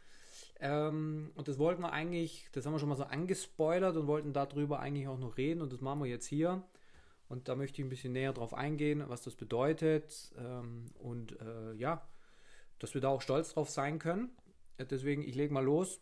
Ähm, 0.59 1.31
und 1.35 1.47
das 1.47 1.57
wollten 1.59 1.81
wir 1.81 1.93
eigentlich, 1.93 2.49
das 2.51 2.65
haben 2.65 2.73
wir 2.73 2.79
schon 2.79 2.89
mal 2.89 2.95
so 2.95 3.03
angespoilert 3.03 3.95
und 3.95 4.07
wollten 4.07 4.33
darüber 4.33 4.79
eigentlich 4.79 5.07
auch 5.07 5.19
noch 5.19 5.37
reden 5.37 5.61
und 5.61 5.71
das 5.71 5.81
machen 5.81 6.01
wir 6.01 6.07
jetzt 6.07 6.25
hier. 6.25 6.63
Und 7.29 7.47
da 7.47 7.55
möchte 7.55 7.81
ich 7.81 7.85
ein 7.85 7.89
bisschen 7.89 8.13
näher 8.13 8.33
drauf 8.33 8.53
eingehen, 8.53 9.03
was 9.07 9.21
das 9.21 9.35
bedeutet 9.35 10.33
ähm, 10.37 10.85
und 10.99 11.39
äh, 11.41 11.73
ja, 11.73 12.07
dass 12.79 12.93
wir 12.93 13.01
da 13.01 13.09
auch 13.09 13.21
stolz 13.21 13.53
drauf 13.53 13.69
sein 13.69 13.99
können. 13.99 14.29
Deswegen, 14.79 15.23
ich 15.23 15.35
lege 15.35 15.53
mal 15.53 15.63
los. 15.63 15.99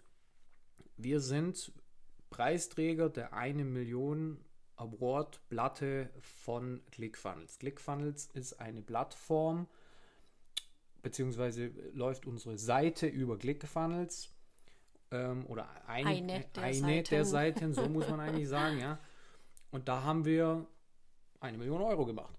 Wir 0.97 1.19
sind 1.19 1.71
Preisträger 2.29 3.09
der 3.09 3.33
1 3.33 3.63
Million 3.63 4.39
Award-Platte 4.77 6.09
von 6.21 6.81
ClickFunnels. 6.91 7.59
ClickFunnels 7.59 8.29
ist 8.33 8.59
eine 8.59 8.81
Plattform, 8.81 9.67
beziehungsweise 11.01 11.67
läuft 11.93 12.25
unsere 12.25 12.57
Seite 12.57 13.07
über 13.07 13.37
ClickFunnels 13.37 14.31
ähm, 15.11 15.45
oder 15.47 15.69
eine, 15.87 16.09
eine, 16.09 16.39
der, 16.55 16.63
eine 16.63 16.73
Seiten. 16.75 17.09
der 17.09 17.25
Seiten, 17.25 17.73
so 17.73 17.87
muss 17.87 18.09
man 18.09 18.19
eigentlich 18.21 18.49
sagen, 18.49 18.79
ja. 18.79 18.99
Und 19.71 19.87
da 19.87 20.03
haben 20.03 20.25
wir 20.25 20.65
eine 21.39 21.57
Million 21.57 21.81
Euro 21.81 22.05
gemacht. 22.05 22.33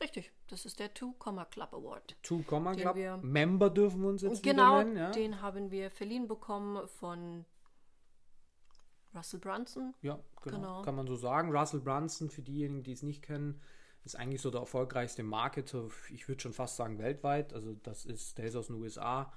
Richtig, 0.00 0.32
das 0.48 0.64
ist 0.66 0.80
der 0.80 0.92
Two 0.92 1.12
Comma 1.18 1.44
Club 1.44 1.72
Award. 1.72 2.16
Two 2.22 2.42
Comma 2.42 2.74
Club 2.74 2.96
wir- 2.96 3.16
Member 3.18 3.70
dürfen 3.70 4.02
wir 4.02 4.08
uns 4.08 4.22
jetzt 4.22 4.42
Genau, 4.42 4.78
nennen, 4.78 4.96
ja. 4.96 5.10
den 5.12 5.40
haben 5.40 5.70
wir 5.70 5.90
verliehen 5.90 6.26
bekommen 6.26 6.88
von 6.88 7.44
Russell 9.14 9.40
Brunson. 9.40 9.94
Ja, 10.02 10.18
genau. 10.42 10.56
Genau. 10.56 10.82
Kann 10.82 10.94
man 10.96 11.06
so 11.06 11.16
sagen. 11.16 11.54
Russell 11.56 11.80
Brunson, 11.80 12.30
für 12.30 12.42
diejenigen, 12.42 12.82
die 12.82 12.92
es 12.92 13.02
nicht 13.02 13.22
kennen, 13.22 13.60
ist 14.04 14.16
eigentlich 14.16 14.42
so 14.42 14.50
der 14.50 14.60
erfolgreichste 14.60 15.22
Marketer, 15.22 15.88
ich 16.10 16.28
würde 16.28 16.40
schon 16.42 16.52
fast 16.52 16.76
sagen 16.76 16.98
weltweit. 16.98 17.52
Also 17.54 17.74
das 17.82 18.04
ist, 18.04 18.36
der 18.38 18.46
ist 18.46 18.56
aus 18.56 18.66
den 18.66 18.76
USA. 18.76 19.32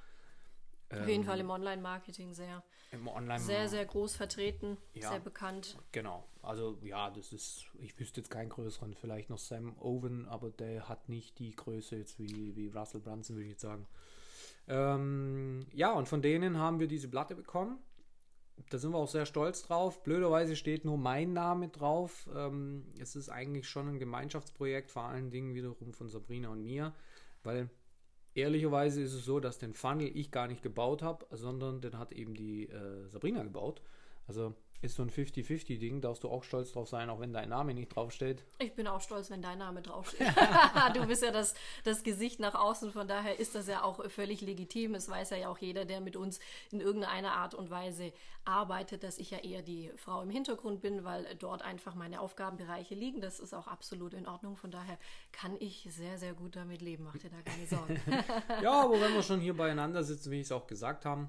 Auf 0.89 1.07
jeden 1.07 1.21
Ähm, 1.21 1.23
Fall 1.25 1.39
im 1.41 1.49
Online-Marketing 1.49 2.33
sehr, 2.33 2.63
Im 2.93 3.07
Online 3.09 3.39
sehr, 3.39 3.67
sehr 3.67 3.85
groß 3.85 4.15
vertreten, 4.15 4.77
Ja. 4.93 5.09
sehr 5.09 5.19
bekannt. 5.19 5.77
Genau. 5.91 6.25
Also 6.41 6.77
ja, 6.81 7.09
das 7.09 7.33
ist, 7.33 7.65
ich 7.79 7.99
wüsste 7.99 8.21
jetzt 8.21 8.29
keinen 8.29 8.47
größeren, 8.49 8.93
vielleicht 8.93 9.29
noch 9.29 9.37
Sam 9.37 9.75
Owen, 9.79 10.25
aber 10.29 10.49
der 10.49 10.87
hat 10.87 11.09
nicht 11.09 11.39
die 11.39 11.53
Größe 11.53 11.97
jetzt 11.97 12.19
wie, 12.19 12.55
wie 12.55 12.69
Russell 12.69 13.01
Brunson, 13.01 13.35
würde 13.35 13.45
ich 13.45 13.51
jetzt 13.51 13.61
sagen. 13.63 13.85
Ähm, 14.69 15.65
ja, 15.73 15.91
und 15.93 16.07
von 16.07 16.21
denen 16.21 16.57
haben 16.57 16.79
wir 16.79 16.87
diese 16.87 17.07
Platte 17.09 17.35
bekommen. 17.35 17.79
Da 18.69 18.77
sind 18.77 18.91
wir 18.91 18.97
auch 18.97 19.07
sehr 19.07 19.25
stolz 19.25 19.63
drauf. 19.63 20.03
Blöderweise 20.03 20.55
steht 20.55 20.83
nur 20.83 20.97
mein 20.97 21.33
Name 21.33 21.69
drauf. 21.69 22.27
Ähm, 22.35 22.85
es 22.99 23.15
ist 23.15 23.29
eigentlich 23.29 23.69
schon 23.69 23.87
ein 23.87 23.99
Gemeinschaftsprojekt, 23.99 24.91
vor 24.91 25.03
allen 25.03 25.29
Dingen 25.29 25.53
wiederum 25.53 25.93
von 25.93 26.09
Sabrina 26.09 26.49
und 26.49 26.63
mir, 26.63 26.93
weil 27.43 27.69
ehrlicherweise 28.33 29.01
ist 29.01 29.13
es 29.13 29.25
so, 29.25 29.39
dass 29.39 29.57
den 29.57 29.73
Funnel 29.73 30.11
ich 30.15 30.31
gar 30.31 30.47
nicht 30.47 30.61
gebaut 30.61 31.01
habe, 31.01 31.25
sondern 31.31 31.81
den 31.81 31.97
hat 31.97 32.11
eben 32.11 32.33
die 32.33 32.67
äh, 32.67 33.07
Sabrina 33.07 33.43
gebaut. 33.43 33.81
Also 34.27 34.53
ist 34.81 34.95
so 34.95 35.03
ein 35.03 35.09
50-50-Ding, 35.09 36.01
darfst 36.01 36.23
du 36.23 36.29
auch 36.29 36.43
stolz 36.43 36.71
drauf 36.71 36.87
sein, 36.87 37.09
auch 37.09 37.19
wenn 37.19 37.33
dein 37.33 37.49
Name 37.49 37.73
nicht 37.73 37.89
draufsteht. 37.89 38.43
Ich 38.59 38.73
bin 38.75 38.87
auch 38.87 39.01
stolz, 39.01 39.31
wenn 39.31 39.41
dein 39.41 39.57
Name 39.57 39.81
draufsteht. 39.81 40.27
du 40.93 41.07
bist 41.07 41.23
ja 41.23 41.31
das, 41.31 41.55
das 41.83 42.03
Gesicht 42.03 42.39
nach 42.39 42.53
außen, 42.53 42.91
von 42.91 43.07
daher 43.07 43.39
ist 43.39 43.55
das 43.55 43.67
ja 43.67 43.83
auch 43.83 44.07
völlig 44.09 44.41
legitim. 44.41 44.93
Es 44.93 45.09
weiß 45.09 45.31
ja 45.31 45.49
auch 45.49 45.57
jeder, 45.57 45.85
der 45.85 45.99
mit 45.99 46.15
uns 46.15 46.39
in 46.71 46.79
irgendeiner 46.79 47.33
Art 47.33 47.55
und 47.55 47.71
Weise 47.71 48.13
arbeitet, 48.45 49.03
dass 49.03 49.17
ich 49.17 49.31
ja 49.31 49.39
eher 49.39 49.61
die 49.61 49.91
Frau 49.97 50.21
im 50.21 50.29
Hintergrund 50.29 50.81
bin, 50.81 51.03
weil 51.03 51.25
dort 51.39 51.63
einfach 51.63 51.95
meine 51.95 52.21
Aufgabenbereiche 52.21 52.95
liegen. 52.95 53.19
Das 53.19 53.39
ist 53.39 53.53
auch 53.53 53.67
absolut 53.67 54.13
in 54.13 54.27
Ordnung. 54.27 54.55
Von 54.55 54.71
daher 54.71 54.97
kann 55.31 55.55
ich 55.59 55.87
sehr, 55.91 56.17
sehr 56.17 56.33
gut 56.33 56.55
damit 56.55 56.81
leben. 56.81 57.03
Mach 57.03 57.17
dir 57.17 57.29
da 57.29 57.41
keine 57.41 57.65
Sorgen. 57.67 58.01
Ja, 58.61 58.83
aber 58.83 58.99
wenn 59.01 59.13
wir 59.13 59.23
schon 59.23 59.39
hier 59.39 59.55
beieinander 59.55 60.03
sitzen, 60.03 60.31
wie 60.31 60.37
ich 60.39 60.47
es 60.47 60.51
auch 60.51 60.67
gesagt 60.67 61.05
habe, 61.05 61.27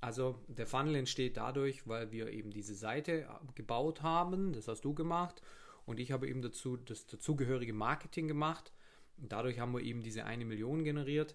also 0.00 0.38
der 0.48 0.66
Funnel 0.66 0.96
entsteht 0.96 1.36
dadurch, 1.36 1.86
weil 1.86 2.12
wir 2.12 2.30
eben 2.30 2.50
diese 2.50 2.74
Seite 2.74 3.26
gebaut 3.54 4.02
haben, 4.02 4.52
das 4.52 4.68
hast 4.68 4.84
du 4.84 4.94
gemacht 4.94 5.42
und 5.86 6.00
ich 6.00 6.12
habe 6.12 6.28
eben 6.28 6.42
dazu 6.42 6.76
das 6.76 7.06
dazugehörige 7.06 7.72
Marketing 7.72 8.28
gemacht. 8.28 8.72
Und 9.18 9.32
dadurch 9.32 9.58
haben 9.58 9.72
wir 9.72 9.80
eben 9.80 10.02
diese 10.02 10.26
eine 10.26 10.44
Million 10.44 10.84
generiert 10.84 11.34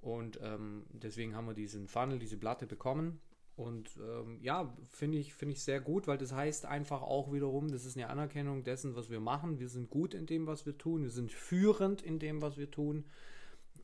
und 0.00 0.40
ähm, 0.42 0.84
deswegen 0.90 1.36
haben 1.36 1.46
wir 1.46 1.54
diesen 1.54 1.86
Funnel, 1.86 2.18
diese 2.18 2.36
Platte 2.36 2.66
bekommen. 2.66 3.20
Und 3.54 3.90
ähm, 3.98 4.40
ja, 4.42 4.74
finde 4.88 5.18
ich, 5.18 5.34
finde 5.34 5.52
ich 5.52 5.62
sehr 5.62 5.80
gut, 5.80 6.08
weil 6.08 6.18
das 6.18 6.32
heißt 6.32 6.66
einfach 6.66 7.02
auch 7.02 7.32
wiederum, 7.32 7.70
das 7.70 7.84
ist 7.84 7.96
eine 7.96 8.08
Anerkennung 8.08 8.64
dessen, 8.64 8.96
was 8.96 9.10
wir 9.10 9.20
machen. 9.20 9.60
Wir 9.60 9.68
sind 9.68 9.90
gut 9.90 10.14
in 10.14 10.26
dem, 10.26 10.46
was 10.46 10.66
wir 10.66 10.76
tun. 10.76 11.02
Wir 11.02 11.10
sind 11.10 11.30
führend 11.30 12.02
in 12.02 12.18
dem, 12.18 12.42
was 12.42 12.56
wir 12.56 12.70
tun 12.70 13.04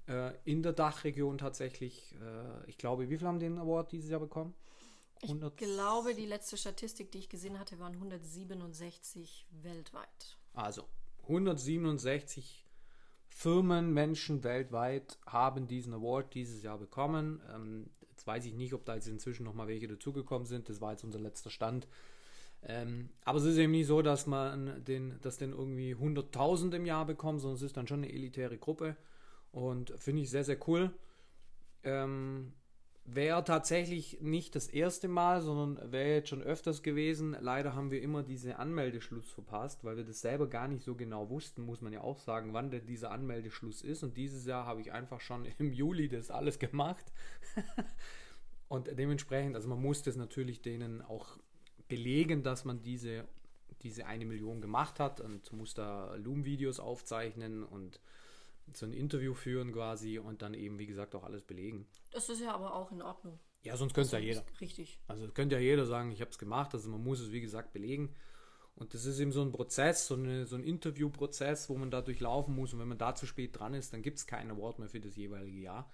äh, 0.09 0.33
in 0.45 0.63
der 0.63 0.73
Dachregion 0.73 1.39
tatsächlich, 1.39 2.15
äh, 2.21 2.69
ich 2.69 2.79
glaube, 2.79 3.09
wie 3.09 3.17
viele 3.17 3.29
haben 3.29 3.39
den 3.39 3.59
Award 3.59 3.93
dieses 3.93 4.11
Jahr 4.11 4.21
bekommen? 4.21 4.55
Ich 5.21 5.35
glaube, 5.57 6.15
die 6.15 6.27
letzte 6.27 6.57
Statistik, 6.57 7.11
die 7.11 7.19
ich 7.19 7.29
gesehen 7.29 7.59
hatte, 7.59 7.79
waren 7.79 7.95
167 7.95 9.47
weltweit. 9.63 10.39
Also 10.55 10.85
167 11.23 12.65
Firmen, 13.27 13.93
Menschen 13.93 14.43
weltweit 14.45 15.19
haben 15.27 15.67
diesen 15.67 15.93
Award 15.93 16.35
dieses 16.35 16.63
Jahr 16.63 16.79
bekommen. 16.79 17.41
Ähm, 17.55 17.91
jetzt 18.11 18.27
weiß 18.27 18.47
ich 18.47 18.55
nicht, 18.55 18.75
ob 18.75 18.85
da 18.85 18.95
jetzt 18.95 19.09
inzwischen 19.09 19.45
noch 19.45 19.55
mal 19.55 19.69
welche 19.69 19.89
dazugekommen 19.89 20.47
sind. 20.47 20.69
Das 20.69 20.81
war 20.81 20.93
jetzt 20.93 21.05
unser 21.05 21.21
letzter 21.21 21.51
Stand. 21.51 21.87
Ähm, 22.63 23.11
aber 23.25 23.39
es 23.39 23.45
ist 23.45 23.59
eben 23.59 23.73
nicht 23.73 23.87
so, 23.87 24.03
dass 24.03 24.27
man 24.27 24.85
den, 24.85 25.21
dass 25.23 25.39
den 25.39 25.53
irgendwie 25.53 25.95
100.000 25.95 26.75
im 26.75 26.87
Jahr 26.87 27.07
bekommt, 27.07 27.41
sondern 27.41 27.57
es 27.57 27.63
ist 27.63 27.77
dann 27.77 27.87
schon 27.87 28.03
eine 28.03 28.13
elitäre 28.13 28.59
Gruppe. 28.59 28.97
Und 29.53 29.93
finde 29.99 30.23
ich 30.23 30.31
sehr, 30.31 30.45
sehr 30.45 30.59
cool. 30.69 30.93
Ähm, 31.83 32.53
wäre 33.05 33.43
tatsächlich 33.43 34.21
nicht 34.21 34.55
das 34.55 34.69
erste 34.69 35.09
Mal, 35.09 35.41
sondern 35.41 35.93
wäre 35.93 36.17
jetzt 36.17 36.29
schon 36.29 36.43
öfters 36.43 36.83
gewesen. 36.83 37.37
Leider 37.41 37.75
haben 37.75 37.91
wir 37.91 38.03
immer 38.03 38.23
diese 38.23 38.59
Anmeldeschluss 38.59 39.31
verpasst, 39.31 39.85
weil 39.85 39.97
wir 39.97 40.05
das 40.05 40.21
selber 40.21 40.49
gar 40.49 40.69
nicht 40.69 40.85
so 40.85 40.95
genau 40.95 41.31
wussten, 41.31 41.63
muss 41.63 41.81
man 41.81 41.93
ja 41.93 42.03
auch 42.03 42.19
sagen, 42.19 42.53
wann 42.53 42.71
denn 42.71 42.87
dieser 42.87 43.11
Anmeldeschluss 43.11 43.83
ist. 43.83 44.03
Und 44.03 44.17
dieses 44.17 44.45
Jahr 44.45 44.67
habe 44.67 44.81
ich 44.81 44.93
einfach 44.93 45.21
schon 45.21 45.47
im 45.59 45.73
Juli 45.73 46.09
das 46.09 46.31
alles 46.31 46.59
gemacht. 46.59 47.13
Und 48.69 48.99
dementsprechend, 48.99 49.57
also 49.57 49.67
man 49.67 49.81
muss 49.81 50.03
das 50.03 50.17
natürlich 50.17 50.61
denen 50.61 51.01
auch 51.01 51.39
belegen, 51.89 52.43
dass 52.43 52.67
man 52.67 52.83
diese 52.83 53.27
diese 53.83 54.07
eine 54.07 54.25
Million 54.25 54.61
gemacht 54.61 54.99
hat 54.99 55.21
und 55.21 55.53
muss 55.53 55.75
da 55.75 56.15
Loom-Videos 56.17 56.81
aufzeichnen 56.81 57.63
und 57.63 58.01
so 58.77 58.87
ein 58.87 58.93
Interview 58.93 59.35
führen 59.35 59.73
quasi 59.73 60.19
und 60.19 60.43
dann 60.43 60.55
eben, 60.55 60.79
wie 60.79 60.87
gesagt, 60.87 61.15
auch 61.15 61.25
alles 61.25 61.43
belegen. 61.43 61.87
Das 62.11 62.29
ist 62.29 62.41
ja 62.41 62.55
aber 62.55 62.75
auch 62.75 62.93
in 62.93 63.03
Ordnung. 63.03 63.39
Ja, 63.63 63.77
sonst 63.77 63.95
könnte 63.95 64.07
es 64.07 64.13
ja 64.13 64.19
jeder. 64.19 64.45
Richtig. 64.61 65.01
Also 65.09 65.29
könnte 65.29 65.57
ja 65.57 65.61
jeder 65.61 65.87
sagen, 65.87 66.11
ich 66.11 66.21
habe 66.21 66.31
es 66.31 66.39
gemacht. 66.39 66.75
Also 66.75 66.89
man 66.91 67.03
muss 67.03 67.21
es, 67.21 67.33
wie 67.33 67.41
gesagt, 67.41 67.73
belegen. 67.73 68.15
Und 68.77 68.95
das 68.95 69.05
ist 69.05 69.19
eben 69.19 69.33
so 69.33 69.43
ein 69.43 69.51
Prozess, 69.51 70.07
so, 70.07 70.15
eine, 70.15 70.47
so 70.47 70.55
ein 70.55 70.63
Interviewprozess, 70.63 71.69
wo 71.69 71.77
man 71.77 71.91
da 71.91 72.01
durchlaufen 72.01 72.55
muss. 72.55 72.73
Und 72.73 72.79
wenn 72.79 72.89
man 72.89 72.99
da 72.99 73.15
zu 73.15 73.27
spät 73.27 73.59
dran 73.59 73.75
ist, 73.75 73.93
dann 73.93 74.03
gibt 74.03 74.19
es 74.19 74.27
keinen 74.27 74.53
Award 74.53 74.79
mehr 74.79 74.89
für 74.89 75.01
das 75.01 75.17
jeweilige 75.17 75.59
Jahr. 75.59 75.91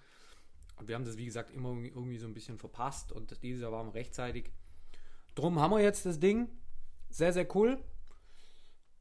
Und 0.77 0.87
wir 0.87 0.95
haben 0.95 1.05
das, 1.05 1.17
wie 1.17 1.25
gesagt, 1.25 1.49
immer 1.51 1.69
irgendwie 1.69 2.19
so 2.19 2.27
ein 2.27 2.33
bisschen 2.33 2.59
verpasst. 2.59 3.11
Und 3.11 3.41
dieses 3.41 3.61
Jahr 3.61 3.71
waren 3.71 3.87
wir 3.87 3.95
rechtzeitig. 3.95 4.51
Drum 5.33 5.59
haben 5.59 5.71
wir 5.71 5.81
jetzt 5.81 6.05
das 6.05 6.19
Ding. 6.19 6.49
Sehr, 7.09 7.33
sehr 7.33 7.47
cool. 7.55 7.83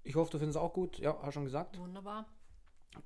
Ich 0.02 0.14
hoffe, 0.14 0.30
du 0.30 0.38
findest 0.38 0.56
es 0.56 0.62
auch 0.62 0.72
gut. 0.72 0.98
Ja, 0.98 1.18
hast 1.22 1.34
schon 1.34 1.44
gesagt. 1.44 1.78
Wunderbar. 1.78 2.26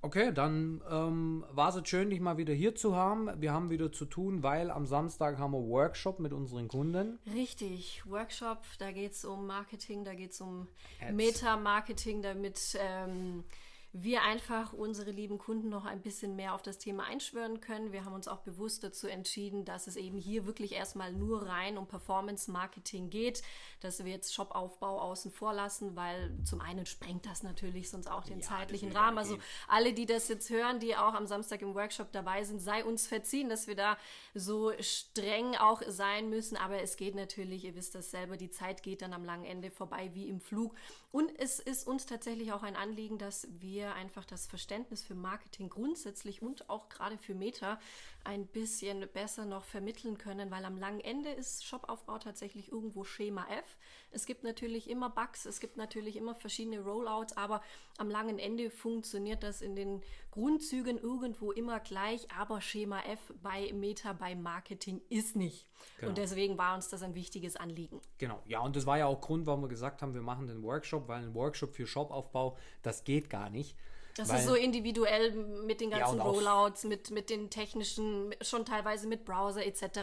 Okay, 0.01 0.33
dann 0.33 0.83
ähm, 0.91 1.45
war 1.51 1.71
es 1.71 1.77
jetzt 1.77 1.89
schön, 1.89 2.11
dich 2.11 2.21
mal 2.21 2.37
wieder 2.37 2.55
hier 2.55 2.75
zu 2.75 2.95
haben. 2.95 3.29
Wir 3.41 3.53
haben 3.53 3.71
wieder 3.71 3.91
zu 3.91 4.05
tun, 4.05 4.43
weil 4.43 4.71
am 4.71 4.87
Samstag 4.87 5.39
haben 5.39 5.53
wir 5.53 5.67
Workshop 5.69 6.21
mit 6.21 6.33
unseren 6.33 6.69
Kunden. 6.69 7.19
Richtig, 7.35 8.03
Workshop, 8.07 8.63
da 8.79 8.93
geht 8.93 9.13
es 9.13 9.25
um 9.25 9.47
Marketing, 9.47 10.05
da 10.05 10.15
geht 10.15 10.33
es 10.33 10.41
um. 10.41 10.69
Meta-Marketing, 11.13 12.23
damit 12.23 12.79
ähm, 12.81 13.45
wir 13.93 14.23
einfach 14.23 14.73
unsere 14.73 15.11
lieben 15.11 15.39
Kunden 15.39 15.69
noch 15.69 15.85
ein 15.85 16.03
bisschen 16.03 16.37
mehr 16.37 16.55
auf 16.55 16.63
das 16.63 16.79
Thema 16.79 17.05
einschwören 17.05 17.61
können. 17.61 17.93
Wir 17.93 18.05
haben 18.05 18.15
uns 18.15 18.29
auch 18.29 18.41
bewusst 18.41 18.85
dazu 18.85 19.07
entschieden, 19.07 19.65
dass 19.65 19.87
es 19.87 19.97
eben 19.97 20.19
hier 20.19 20.47
wirklich 20.47 20.73
erstmal 20.73 21.13
nur 21.13 21.47
rein 21.47 21.79
um 21.79 21.87
Performance-Marketing 21.87 23.09
geht, 23.11 23.43
dass 23.81 24.05
wir 24.05 24.11
jetzt 24.11 24.35
Shopaufbau 24.35 25.01
außen 25.01 25.31
vor 25.31 25.53
lassen, 25.53 25.97
weil 25.97 26.33
zum 26.45 26.61
einen 26.61 26.87
sprengt 26.87 27.27
das 27.27 27.43
natürlich 27.43 27.91
sonst 27.91 28.11
auch 28.11 28.25
den 28.25 28.41
Ja, 28.41 28.47
zeitlichen 28.47 28.93
Rahmen. 28.93 29.19
Also 29.19 29.39
alle, 29.67 29.93
die 29.93 30.07
das 30.07 30.29
jetzt 30.29 30.51
hören, 30.51 30.81
die 30.81 30.97
auch 30.97 31.15
am 31.15 31.27
Samstag 31.27 31.63
im 31.63 31.75
Workshop 31.75 32.13
dabei 32.13 32.45
sind, 32.45 32.61
sei 32.61 32.85
uns 32.85 33.07
verziehen, 33.07 33.49
dass 33.49 33.67
wir 33.67 33.77
da 33.77 33.97
so 34.35 34.73
streng 34.81 35.57
auch 35.57 35.83
sein 35.87 36.31
müssen. 36.31 36.57
Aber 36.57 36.81
es 36.83 36.97
geht 36.97 37.15
natürlich, 37.15 37.65
ihr 37.65 37.75
wisst 37.75 37.95
das 37.95 38.11
selber, 38.11 38.37
die 38.37 38.51
Zeit 38.51 38.83
geht 38.83 39.03
dann 39.03 39.13
am 39.13 39.25
langen 39.25 39.45
Ende 39.45 39.71
vorbei 39.71 40.11
wie 40.15 40.29
im 40.29 40.41
Flug. 40.41 40.75
Und 41.11 41.31
es 41.39 41.59
ist 41.59 41.87
uns 41.87 42.07
tatsächlich 42.07 42.53
auch 42.53 42.63
ein 42.63 42.77
Anliegen, 42.77 43.19
dass 43.19 43.49
wir 43.51 43.95
einfach 43.95 44.25
das 44.25 44.47
Verständnis 44.47 45.03
für 45.03 45.15
Marketing 45.15 45.69
grundsätzlich 45.69 46.43
und 46.43 46.69
auch 46.69 46.89
gerade 46.89 47.17
für 47.19 47.35
Meta 47.35 47.81
ein 48.29 48.47
bisschen 48.47 49.09
besser 49.15 49.47
noch 49.47 49.65
vermitteln 49.65 50.19
können, 50.19 50.51
weil 50.51 50.67
am 50.67 50.77
langen 50.77 51.01
Ende 51.01 51.31
ist 51.31 51.65
Shopaufbau 51.65 52.19
tatsächlich 52.19 52.71
irgendwo 52.71 53.03
Schema 53.03 53.47
F. 53.49 53.79
Es 54.11 54.27
gibt 54.27 54.45
natürlich 54.45 54.91
immer 54.91 55.09
Bugs, 55.09 55.47
es 55.47 55.61
gibt 55.61 55.79
natürlich 55.79 56.15
immer 56.15 56.35
verschiedene 56.35 56.81
Rollouts, 56.81 57.39
aber 57.39 57.63
am 57.97 58.11
langen 58.11 58.39
Ende 58.39 58.71
funktioniert 58.71 59.43
das 59.43 59.63
in 59.63 59.75
den 59.75 60.03
Grundzügen 60.31 60.99
irgendwo 60.99 61.53
immer 61.53 61.81
gleich, 61.81 62.31
aber 62.31 62.61
Schema 62.61 63.01
F 63.01 63.33
bei 63.43 63.73
Meta, 63.73 64.13
bei 64.13 64.35
Marketing 64.35 65.01
ist 65.09 65.35
nicht. 65.35 65.67
Genau. 65.97 66.11
Und 66.11 66.19
deswegen 66.19 66.59
war 66.59 66.75
uns 66.75 66.91
das 66.91 67.03
ein 67.03 67.15
wichtiges 67.15 67.57
Anliegen. 67.57 67.99
Genau, 68.19 68.43
ja, 68.45 68.61
und 68.61 68.77
das 68.77 68.85
war 68.85 68.99
ja 68.99 69.07
auch 69.07 69.23
Grund, 69.23 69.47
warum 69.47 69.63
wir 69.63 69.69
gesagt 69.69 70.03
haben, 70.03 70.13
wir 70.13 70.21
machen 70.21 70.49
den 70.49 70.63
Workshop, 70.63 71.09
weil 71.09 71.23
ein 71.23 71.35
Workshop 71.35 71.75
für 71.75 71.87
Shopaufbau, 71.87 72.59
das 72.83 73.05
geht 73.05 73.31
gar 73.31 73.49
nicht. 73.49 73.75
Das 74.19 74.29
weil, 74.31 74.39
ist 74.41 74.47
so 74.47 74.55
individuell 74.55 75.33
mit 75.65 75.81
den 75.81 75.91
Ja, 75.91 75.99
ganzen 76.01 76.21
auch- 76.21 76.35
Rollouts, 76.35 76.85
mit, 76.85 77.11
mit 77.11 77.31
den 77.31 77.51
technischen, 77.51 78.35
schon 78.43 78.65
teilweise 78.65 79.07
mit 79.07 79.25
Browser 79.25 79.65
etc. 79.65 80.01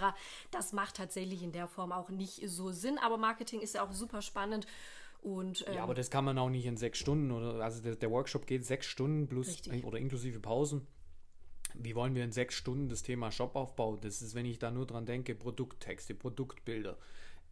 Das 0.51 0.73
macht 0.73 0.95
tatsächlich 0.95 1.43
in 1.43 1.51
der 1.51 1.67
Form 1.67 1.91
auch 1.91 2.09
nicht 2.09 2.41
so 2.49 2.71
Sinn, 2.71 2.97
aber 2.97 3.17
Marketing 3.17 3.59
ist 3.61 3.75
ja 3.75 3.83
auch 3.85 3.91
super 3.91 4.21
spannend 4.21 4.65
und 5.21 5.65
ähm, 5.67 5.73
Ja, 5.75 5.83
aber 5.83 5.93
das 5.95 6.09
kann 6.09 6.23
man 6.23 6.37
auch 6.37 6.49
nicht 6.49 6.65
in 6.65 6.77
sechs 6.77 6.97
Stunden 6.99 7.31
oder 7.31 7.55
also 7.63 7.81
der, 7.81 7.95
der 7.95 8.09
Workshop 8.11 8.47
geht 8.47 8.65
sechs 8.65 8.85
Stunden 8.85 9.27
plus 9.27 9.47
Richtig. 9.49 9.83
oder 9.83 9.97
inklusive 9.97 10.39
Pausen. 10.39 10.87
Wie 11.73 11.93
wollen 11.95 12.15
wir 12.15 12.23
in 12.23 12.31
sechs 12.31 12.55
Stunden 12.55 12.87
das 12.87 13.03
Thema 13.03 13.31
Shopaufbau? 13.31 13.97
Das 13.97 14.21
ist, 14.21 14.33
wenn 14.33 14.45
ich 14.45 14.59
da 14.59 14.71
nur 14.71 14.85
dran 14.85 15.05
denke, 15.05 15.35
Produkttexte, 15.35 16.15
Produktbilder, 16.15 16.97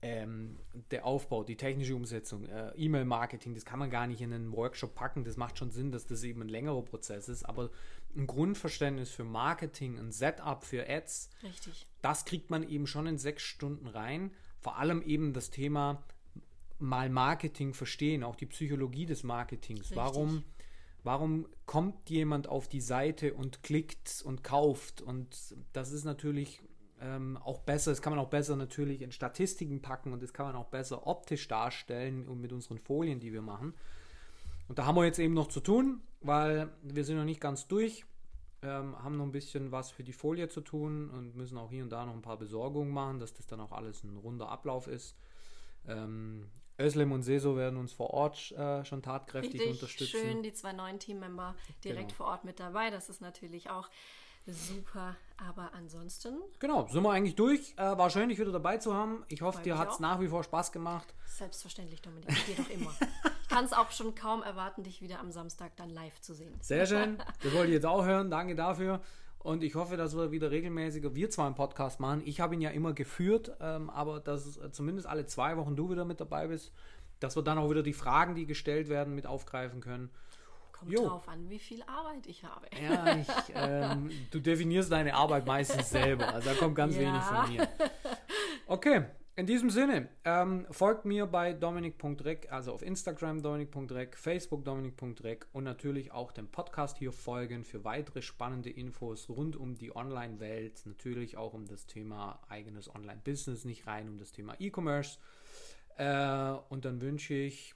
ähm, 0.04 0.60
der 0.92 1.06
Aufbau, 1.06 1.44
die 1.46 1.56
technische 1.56 1.96
Umsetzung, 1.96 2.46
äh, 2.46 2.72
E-Mail-Marketing, 2.76 3.54
das 3.56 3.64
kann 3.64 3.80
man 3.80 3.90
gar 3.90 4.06
nicht 4.06 4.22
in 4.22 4.34
einen 4.34 4.52
Workshop 4.52 4.96
packen. 4.96 5.24
Das 5.24 5.38
macht 5.38 5.58
schon 5.58 5.72
Sinn, 5.72 5.92
dass 5.92 6.06
das 6.06 6.24
eben 6.24 6.42
ein 6.42 6.50
längerer 6.50 6.82
Prozess 6.82 7.30
ist. 7.30 7.44
Aber 7.44 7.70
ein 8.16 8.28
Grundverständnis 8.28 9.12
für 9.12 9.24
Marketing, 9.24 9.98
ein 9.98 10.12
Setup 10.12 10.64
für 10.64 10.90
Ads, 10.90 11.30
richtig. 11.44 11.88
das 12.02 12.26
kriegt 12.26 12.50
man 12.50 12.68
eben 12.68 12.86
schon 12.86 13.08
in 13.08 13.18
sechs 13.18 13.44
Stunden 13.44 13.88
rein. 13.88 14.32
Vor 14.60 14.78
allem 14.78 15.02
eben 15.02 15.32
das 15.32 15.50
Thema 15.50 16.04
mal 16.80 17.10
Marketing 17.10 17.74
verstehen, 17.74 18.24
auch 18.24 18.36
die 18.36 18.46
Psychologie 18.46 19.06
des 19.06 19.24
Marketings. 19.24 19.82
Richtig. 19.82 19.98
Warum, 19.98 20.44
warum 21.04 21.48
kommt 21.66 22.10
jemand 22.10 22.50
auf 22.50 22.68
die 22.68 22.82
Seite 22.82 23.34
und 23.34 23.64
klickt 23.64 24.22
und 24.26 24.44
kauft? 24.44 25.02
Und 25.02 25.56
das 25.72 25.94
ist 25.94 26.04
natürlich 26.04 26.62
ähm, 27.02 27.38
auch 27.44 27.60
besser, 27.60 27.92
das 27.92 28.02
kann 28.02 28.16
man 28.16 28.20
auch 28.24 28.30
besser 28.30 28.56
natürlich 28.56 29.02
in 29.02 29.12
Statistiken 29.12 29.82
packen 29.82 30.14
und 30.14 30.22
das 30.24 30.34
kann 30.34 30.46
man 30.48 30.56
auch 30.56 30.68
besser 30.68 31.06
optisch 31.08 31.48
darstellen 31.48 32.28
und 32.28 32.40
mit 32.42 32.54
unseren 32.54 32.78
Folien, 32.80 33.20
die 33.20 33.34
wir 33.34 33.42
machen. 33.42 33.74
Und 34.68 34.80
da 34.80 34.86
haben 34.86 34.96
wir 34.96 35.04
jetzt 35.06 35.20
eben 35.20 35.34
noch 35.34 35.48
zu 35.48 35.60
tun, 35.60 36.02
weil 36.22 36.70
wir 36.84 37.04
sind 37.04 37.18
noch 37.18 37.26
nicht 37.26 37.42
ganz 37.42 37.68
durch, 37.68 38.06
ähm, 38.62 38.98
haben 39.04 39.18
noch 39.18 39.26
ein 39.26 39.32
bisschen 39.34 39.72
was 39.72 39.92
für 39.92 40.04
die 40.04 40.14
Folie 40.14 40.48
zu 40.48 40.62
tun 40.62 41.10
und 41.10 41.36
müssen 41.36 41.58
auch 41.58 41.70
hier 41.70 41.84
und 41.84 41.90
da 41.90 42.06
noch 42.06 42.14
ein 42.14 42.22
paar 42.22 42.38
Besorgungen 42.38 42.92
machen, 42.94 43.20
dass 43.20 43.34
das 43.34 43.46
dann 43.46 43.60
auch 43.60 43.74
alles 43.74 44.04
ein 44.04 44.16
runder 44.18 44.50
Ablauf 44.50 44.88
ist. 44.88 45.18
Ähm, 45.88 46.48
Özlem 46.80 47.12
und 47.12 47.22
Seso 47.24 47.56
werden 47.56 47.78
uns 47.78 47.92
vor 47.94 48.12
Ort 48.12 48.52
äh, 48.54 48.84
schon 48.86 49.02
tatkräftig 49.04 49.56
Richtig 49.62 49.72
unterstützen. 49.74 50.18
schön, 50.20 50.44
die 50.44 50.54
zwei 50.54 50.72
neuen 50.74 50.98
Teammember 50.98 51.56
direkt 51.84 52.10
Genau. 52.10 52.16
vor 52.18 52.26
Ort 52.28 52.46
mit 52.46 52.60
dabei. 52.60 52.90
Das 52.90 53.10
ist 53.10 53.22
natürlich 53.22 53.70
auch 53.70 53.90
super. 54.48 55.16
Aber 55.38 55.72
ansonsten 55.74 56.36
Genau, 56.60 56.88
sind 56.88 57.04
wir 57.04 57.12
eigentlich 57.12 57.36
durch. 57.36 57.74
Äh, 57.78 57.98
war 57.98 58.10
schön, 58.10 58.30
dich 58.30 58.40
wieder 58.40 58.52
dabei 58.52 58.78
zu 58.78 58.94
haben. 58.94 59.24
Ich 59.28 59.42
hoffe, 59.42 59.58
Freut 59.58 59.66
dir 59.66 59.78
hat 59.78 59.92
es 59.92 60.00
nach 60.00 60.20
wie 60.22 60.28
vor 60.28 60.44
Spaß 60.44 60.72
gemacht. 60.72 61.14
selbstverständlich, 61.26 62.02
Dominik, 62.02 62.30
dir 62.46 62.56
doch 62.56 62.70
immer. 62.70 62.94
ich 63.42 63.50
kann 63.50 63.66
es 63.66 63.74
auch 63.74 63.92
schon 63.92 64.16
kaum 64.16 64.44
erwarten, 64.44 64.84
dich 64.84 65.02
wieder 65.02 65.20
am 65.20 65.32
Samstag 65.32 65.76
dann 65.76 65.90
live 65.90 66.20
zu 66.22 66.34
sehen. 66.34 66.54
Sehr 66.62 66.86
schön. 66.86 67.18
Das 67.44 67.54
wollte 67.54 67.68
ich 67.68 67.74
jetzt 67.74 67.86
auch 67.86 68.06
hören. 68.06 68.30
Danke 68.30 68.56
dafür. 68.56 69.02
Und 69.40 69.62
ich 69.64 69.76
hoffe, 69.76 69.98
dass 69.98 70.16
wir 70.16 70.32
wieder 70.32 70.52
regelmäßiger, 70.52 71.16
wir 71.16 71.30
zwar 71.30 71.48
einen 71.48 71.56
Podcast 71.56 72.00
machen. 72.00 72.22
Ich 72.24 72.40
habe 72.40 72.54
ihn 72.56 72.62
ja 72.62 72.70
immer 72.70 72.94
geführt, 72.94 73.52
ähm, 73.60 73.90
aber 73.90 74.22
dass 74.22 74.56
äh, 74.58 74.72
zumindest 74.72 75.06
alle 75.08 75.26
zwei 75.26 75.58
Wochen 75.58 75.76
du 75.76 75.90
wieder 75.92 76.06
mit 76.06 76.22
dabei 76.22 76.48
bist, 76.48 76.72
dass 77.20 77.36
wir 77.36 77.44
dann 77.44 77.58
auch 77.58 77.70
wieder 77.70 77.84
die 77.84 77.92
Fragen, 77.94 78.36
die 78.36 78.46
gestellt 78.46 78.88
werden, 78.88 79.16
mit 79.16 79.28
aufgreifen 79.28 79.82
können. 79.82 80.10
Kommt 80.84 80.94
Jo. 80.94 81.08
drauf 81.08 81.28
an, 81.28 81.50
wie 81.50 81.60
viel 81.60 81.82
Arbeit 81.84 82.26
ich 82.28 82.44
habe. 82.44 82.68
Ja, 82.82 83.18
ich, 83.18 83.28
ähm, 83.54 84.10
du 84.32 84.40
definierst 84.40 84.92
deine 84.92 85.14
Arbeit 85.16 85.46
meistens 85.46 85.90
selber. 85.90 86.34
Also 86.34 86.50
da 86.50 86.56
kommt 86.56 86.76
ganz 86.76 86.96
Ja. 86.96 87.02
wenig 87.02 87.22
von 87.24 87.52
mir. 87.54 87.68
Okay, 88.68 89.06
in 89.36 89.48
diesem 89.48 89.70
Sinne, 89.72 90.10
ähm, 90.26 90.68
folgt 90.70 91.06
mir 91.06 91.26
bei 91.26 91.54
dominik.rec, 91.54 92.52
also 92.52 92.72
auf 92.72 92.84
Instagram 92.84 93.42
dominik.rec, 93.42 94.16
Facebook 94.16 94.64
dominik.rec 94.64 95.48
und 95.54 95.64
natürlich 95.64 96.12
auch 96.12 96.32
dem 96.32 96.48
Podcast 96.50 96.98
hier 96.98 97.12
folgen 97.12 97.64
für 97.64 97.84
weitere 97.84 98.22
spannende 98.22 98.70
Infos 98.70 99.28
rund 99.30 99.56
um 99.56 99.76
die 99.76 99.96
Online-Welt, 99.96 100.86
natürlich 100.86 101.36
auch 101.36 101.54
um 101.54 101.66
das 101.66 101.88
Thema 101.88 102.42
eigenes 102.48 102.94
Online-Business, 102.94 103.66
nicht 103.66 103.88
rein 103.88 104.08
um 104.08 104.18
das 104.20 104.32
Thema 104.32 104.54
E-Commerce. 104.60 105.18
Äh, 105.98 106.52
und 106.70 106.86
dann 106.86 107.02
wünsche 107.02 107.34
ich 107.34 107.74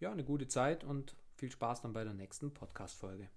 ja 0.00 0.10
eine 0.10 0.24
gute 0.24 0.48
Zeit 0.48 0.84
und 0.84 1.14
viel 1.42 1.50
Spaß 1.50 1.82
dann 1.82 1.92
bei 1.92 2.04
der 2.04 2.14
nächsten 2.14 2.54
Podcast-Folge. 2.54 3.28